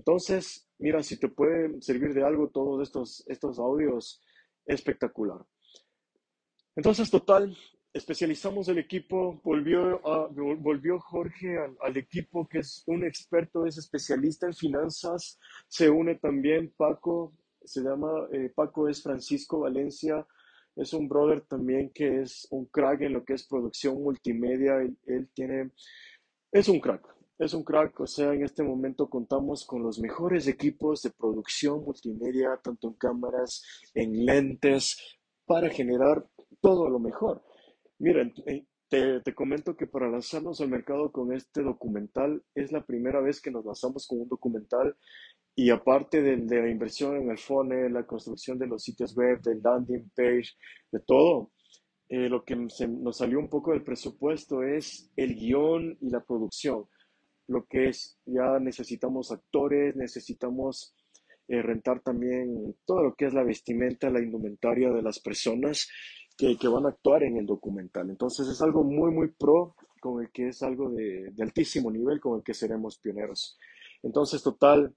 Entonces, 0.00 0.66
mira, 0.78 1.02
si 1.02 1.18
te 1.18 1.28
puede 1.28 1.82
servir 1.82 2.14
de 2.14 2.24
algo 2.24 2.48
todos 2.48 2.82
estos, 2.82 3.22
estos 3.26 3.58
audios, 3.58 4.22
espectacular. 4.64 5.44
Entonces, 6.74 7.10
total, 7.10 7.54
especializamos 7.92 8.68
el 8.68 8.78
equipo, 8.78 9.38
volvió, 9.44 10.00
volvió 10.58 10.98
Jorge 11.00 11.58
al, 11.58 11.76
al, 11.82 11.98
equipo 11.98 12.48
que 12.48 12.60
es 12.60 12.82
un 12.86 13.04
experto, 13.04 13.66
es 13.66 13.76
especialista 13.76 14.46
en 14.46 14.54
finanzas, 14.54 15.38
se 15.68 15.90
une 15.90 16.14
también 16.14 16.72
Paco, 16.78 17.34
se 17.62 17.82
llama 17.82 18.26
eh, 18.32 18.50
Paco, 18.54 18.88
es 18.88 19.02
Francisco 19.02 19.60
Valencia, 19.60 20.26
es 20.76 20.94
un 20.94 21.10
brother 21.10 21.42
también 21.42 21.90
que 21.90 22.22
es 22.22 22.48
un 22.50 22.64
crack 22.64 23.02
en 23.02 23.12
lo 23.12 23.22
que 23.22 23.34
es 23.34 23.46
producción 23.46 24.02
multimedia, 24.02 24.78
él, 24.80 25.28
tiene, 25.34 25.72
es 26.52 26.68
un 26.70 26.80
crack, 26.80 27.06
es 27.40 27.54
un 27.54 27.64
crack, 27.64 27.98
o 28.00 28.06
sea, 28.06 28.34
en 28.34 28.44
este 28.44 28.62
momento 28.62 29.08
contamos 29.08 29.64
con 29.64 29.82
los 29.82 29.98
mejores 29.98 30.46
equipos 30.46 31.00
de 31.02 31.10
producción 31.10 31.82
multimedia, 31.82 32.60
tanto 32.62 32.88
en 32.88 32.94
cámaras, 32.94 33.64
en 33.94 34.26
lentes, 34.26 34.98
para 35.46 35.70
generar 35.70 36.28
todo 36.60 36.88
lo 36.88 36.98
mejor. 36.98 37.42
Miren, 37.98 38.34
eh, 38.46 38.66
te, 38.88 39.20
te, 39.20 39.34
comento 39.34 39.74
que 39.74 39.86
para 39.86 40.10
lanzarnos 40.10 40.60
al 40.60 40.68
mercado 40.68 41.10
con 41.10 41.32
este 41.32 41.62
documental 41.62 42.42
es 42.54 42.72
la 42.72 42.84
primera 42.84 43.20
vez 43.20 43.40
que 43.40 43.50
nos 43.50 43.64
lanzamos 43.64 44.06
con 44.06 44.20
un 44.20 44.28
documental 44.28 44.94
y 45.54 45.70
aparte 45.70 46.20
de, 46.22 46.36
de, 46.36 46.62
la 46.62 46.70
inversión 46.70 47.16
en 47.16 47.30
el 47.30 47.38
funnel, 47.38 47.92
la 47.92 48.06
construcción 48.06 48.58
de 48.58 48.66
los 48.66 48.82
sitios 48.82 49.16
web, 49.16 49.40
del 49.40 49.60
landing 49.62 50.10
page, 50.14 50.50
de 50.92 51.00
todo, 51.00 51.52
eh, 52.10 52.28
lo 52.28 52.44
que 52.44 52.56
se, 52.68 52.88
nos 52.88 53.16
salió 53.16 53.38
un 53.38 53.48
poco 53.48 53.70
del 53.70 53.84
presupuesto 53.84 54.62
es 54.62 55.10
el 55.16 55.36
guion 55.36 55.96
y 56.00 56.10
la 56.10 56.20
producción. 56.20 56.84
Lo 57.50 57.66
que 57.66 57.88
es, 57.88 58.16
ya 58.26 58.60
necesitamos 58.60 59.32
actores, 59.32 59.96
necesitamos 59.96 60.94
eh, 61.48 61.60
rentar 61.60 62.00
también 62.00 62.76
todo 62.86 63.02
lo 63.02 63.14
que 63.16 63.26
es 63.26 63.34
la 63.34 63.42
vestimenta, 63.42 64.08
la 64.08 64.22
indumentaria 64.22 64.88
de 64.90 65.02
las 65.02 65.18
personas 65.18 65.88
que, 66.38 66.56
que, 66.56 66.68
van 66.68 66.86
a 66.86 66.90
actuar 66.90 67.24
en 67.24 67.38
el 67.38 67.46
documental. 67.46 68.08
Entonces 68.08 68.46
es 68.46 68.62
algo 68.62 68.84
muy, 68.84 69.10
muy 69.10 69.32
pro, 69.32 69.74
con 70.00 70.22
el 70.22 70.30
que 70.30 70.46
es 70.50 70.62
algo 70.62 70.90
de, 70.90 71.32
altísimo 71.40 71.90
nivel, 71.90 72.20
con 72.20 72.38
el 72.38 72.44
que 72.44 72.54
seremos 72.54 72.98
pioneros. 72.98 73.58
Entonces, 74.04 74.44
total, 74.44 74.94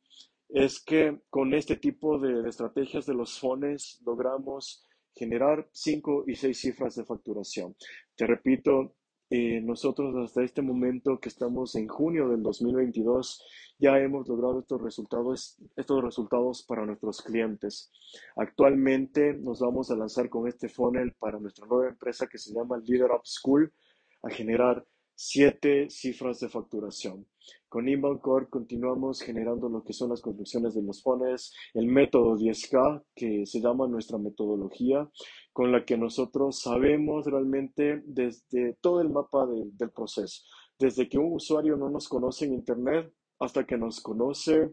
es 0.50 0.80
que 0.80 1.22
con 1.32 1.56
este 1.56 1.78
tipo 1.78 2.20
de, 2.20 2.44
de 2.44 2.50
estrategias 2.50 3.08
de 3.08 3.16
los 3.16 3.40
fones 3.40 4.00
logramos 4.06 4.86
generar 5.16 5.68
cinco 5.72 6.24
y 6.28 6.36
seis 6.36 6.60
cifras 6.60 6.94
de 6.98 7.04
facturación. 7.04 7.76
Te 8.16 8.28
repito, 8.28 8.94
eh, 9.36 9.62
nosotros 9.62 10.16
hasta 10.16 10.44
este 10.44 10.62
momento 10.62 11.20
que 11.20 11.30
estamos 11.30 11.74
en 11.74 11.88
junio 11.88 12.30
del 12.30 12.44
2022 12.44 13.44
ya 13.80 13.98
hemos 13.98 14.28
logrado 14.28 14.60
estos 14.60 14.80
resultados, 14.80 15.58
estos 15.76 16.04
resultados 16.04 16.62
para 16.62 16.86
nuestros 16.86 17.20
clientes. 17.20 17.92
Actualmente 18.36 19.34
nos 19.34 19.60
vamos 19.60 19.90
a 19.90 19.96
lanzar 19.96 20.30
con 20.30 20.48
este 20.48 20.70
funnel 20.70 21.14
para 21.14 21.40
nuestra 21.40 21.66
nueva 21.66 21.90
empresa 21.90 22.28
que 22.28 22.38
se 22.38 22.54
llama 22.54 22.78
Leader 22.86 23.10
Up 23.10 23.26
School 23.26 23.74
a 24.22 24.30
generar 24.30 24.86
siete 25.16 25.90
cifras 25.90 26.40
de 26.40 26.50
facturación. 26.50 27.26
Con 27.74 27.90
Inbound 27.90 28.22
continuamos 28.52 29.22
generando 29.22 29.68
lo 29.68 29.84
que 29.84 29.94
son 29.94 30.12
las 30.12 30.22
construcciones 30.22 30.76
de 30.76 30.84
los 30.84 31.02
fones, 31.02 31.52
el 31.74 31.88
método 31.88 32.38
10K, 32.38 33.04
que 33.16 33.48
se 33.48 33.62
llama 33.62 33.88
nuestra 33.88 34.20
metodología, 34.20 35.10
con 35.52 35.72
la 35.72 35.84
que 35.84 35.98
nosotros 35.98 36.62
sabemos 36.62 37.26
realmente 37.26 38.04
desde 38.06 38.78
todo 38.80 39.02
el 39.02 39.10
mapa 39.10 39.48
de, 39.48 39.72
del 39.72 39.90
proceso, 39.90 40.44
desde 40.78 41.10
que 41.10 41.18
un 41.18 41.34
usuario 41.34 41.76
no 41.76 41.90
nos 41.90 42.08
conoce 42.08 42.46
en 42.46 42.54
Internet 42.54 43.12
hasta 43.40 43.66
que 43.66 43.76
nos 43.76 44.02
conoce, 44.02 44.70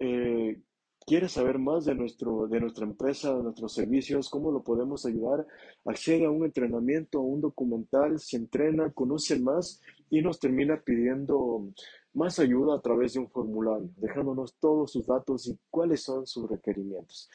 eh, 0.00 0.60
quiere 1.06 1.28
saber 1.28 1.60
más 1.60 1.84
de, 1.84 1.94
nuestro, 1.94 2.48
de 2.48 2.58
nuestra 2.58 2.84
empresa, 2.84 3.36
de 3.36 3.42
nuestros 3.44 3.72
servicios, 3.72 4.28
cómo 4.28 4.50
lo 4.50 4.64
podemos 4.64 5.06
ayudar, 5.06 5.46
accede 5.84 6.24
a 6.24 6.30
un 6.30 6.44
entrenamiento, 6.44 7.18
a 7.18 7.22
un 7.22 7.40
documental, 7.40 8.18
se 8.18 8.36
entrena, 8.36 8.90
conoce 8.90 9.38
más 9.38 9.80
y 10.10 10.22
nos 10.22 10.40
termina 10.40 10.82
pidiendo 10.84 11.68
más 12.14 12.38
ayuda 12.38 12.76
a 12.76 12.80
través 12.80 13.14
de 13.14 13.20
un 13.20 13.28
formulario, 13.28 13.90
dejándonos 13.96 14.54
todos 14.58 14.92
sus 14.92 15.06
datos 15.06 15.46
y 15.46 15.58
cuáles 15.70 16.02
son 16.02 16.26
sus 16.26 16.48
requerimientos. 16.48 17.30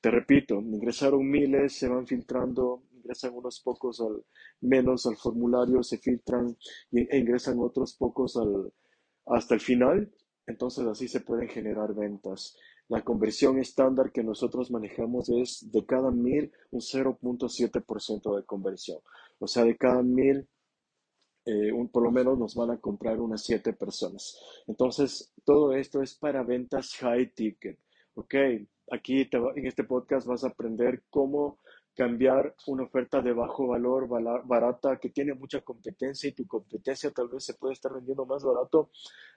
Te 0.00 0.10
repito, 0.10 0.54
ingresaron 0.60 1.28
miles, 1.28 1.74
se 1.74 1.88
van 1.88 2.06
filtrando, 2.06 2.84
ingresan 2.92 3.34
unos 3.34 3.60
pocos 3.60 4.00
al 4.00 4.24
menos 4.62 5.06
al 5.06 5.16
formulario, 5.16 5.82
se 5.82 5.98
filtran 5.98 6.56
e 6.92 7.18
ingresan 7.18 7.58
otros 7.58 7.94
pocos 7.94 8.36
al, 8.36 8.72
hasta 9.26 9.54
el 9.54 9.60
final. 9.60 10.10
Entonces 10.46 10.86
así 10.86 11.06
se 11.06 11.20
pueden 11.20 11.48
generar 11.48 11.94
ventas. 11.94 12.56
La 12.88 13.02
conversión 13.04 13.58
estándar 13.58 14.10
que 14.10 14.24
nosotros 14.24 14.70
manejamos 14.70 15.28
es 15.28 15.70
de 15.70 15.84
cada 15.84 16.10
mil 16.10 16.50
un 16.70 16.80
0.7% 16.80 18.36
de 18.36 18.44
conversión. 18.44 18.98
O 19.38 19.46
sea, 19.46 19.64
de 19.64 19.76
cada 19.76 20.02
mil 20.02 20.48
eh, 21.44 21.72
un, 21.72 21.88
por 21.88 22.02
lo 22.02 22.10
menos 22.10 22.38
nos 22.38 22.54
van 22.54 22.70
a 22.70 22.80
comprar 22.80 23.20
unas 23.20 23.42
siete 23.42 23.72
personas. 23.72 24.38
Entonces, 24.66 25.32
todo 25.44 25.72
esto 25.74 26.02
es 26.02 26.14
para 26.14 26.42
ventas 26.42 26.94
high 26.96 27.32
ticket. 27.34 27.78
Ok, 28.14 28.34
aquí 28.90 29.28
en 29.32 29.66
este 29.66 29.84
podcast 29.84 30.26
vas 30.26 30.44
a 30.44 30.48
aprender 30.48 31.04
cómo 31.10 31.58
cambiar 31.94 32.54
una 32.66 32.84
oferta 32.84 33.20
de 33.20 33.32
bajo 33.32 33.66
valor, 33.66 34.08
barata, 34.46 34.98
que 34.98 35.10
tiene 35.10 35.34
mucha 35.34 35.60
competencia 35.60 36.28
y 36.28 36.32
tu 36.32 36.46
competencia 36.46 37.10
tal 37.10 37.28
vez 37.28 37.44
se 37.44 37.54
puede 37.54 37.74
estar 37.74 37.92
vendiendo 37.92 38.24
más 38.24 38.42
barato. 38.42 38.90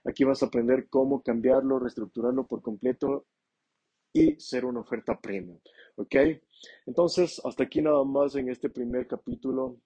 Aquí 0.05 0.23
vas 0.23 0.43
a 0.43 0.45
aprender 0.45 0.87
cómo 0.89 1.21
cambiarlo, 1.21 1.79
reestructurarlo 1.79 2.45
por 2.47 2.61
completo 2.61 3.25
y 4.13 4.39
ser 4.39 4.65
una 4.65 4.81
oferta 4.81 5.19
premium. 5.19 5.59
¿Ok? 5.95 6.15
Entonces, 6.85 7.41
hasta 7.43 7.63
aquí 7.63 7.81
nada 7.81 8.03
más 8.03 8.35
en 8.35 8.49
este 8.49 8.69
primer 8.69 9.07
capítulo. 9.07 9.77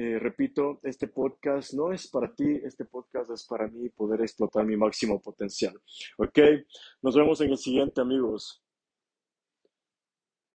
Eh, 0.00 0.16
repito, 0.20 0.78
este 0.84 1.08
podcast 1.08 1.72
no 1.72 1.92
es 1.92 2.06
para 2.06 2.32
ti, 2.32 2.60
este 2.62 2.84
podcast 2.84 3.32
es 3.32 3.44
para 3.44 3.66
mí 3.66 3.88
poder 3.88 4.20
explotar 4.20 4.64
mi 4.64 4.76
máximo 4.76 5.20
potencial. 5.20 5.74
¿Ok? 6.18 6.38
Nos 7.02 7.16
vemos 7.16 7.40
en 7.40 7.50
el 7.50 7.58
siguiente, 7.58 8.00
amigos. 8.00 8.62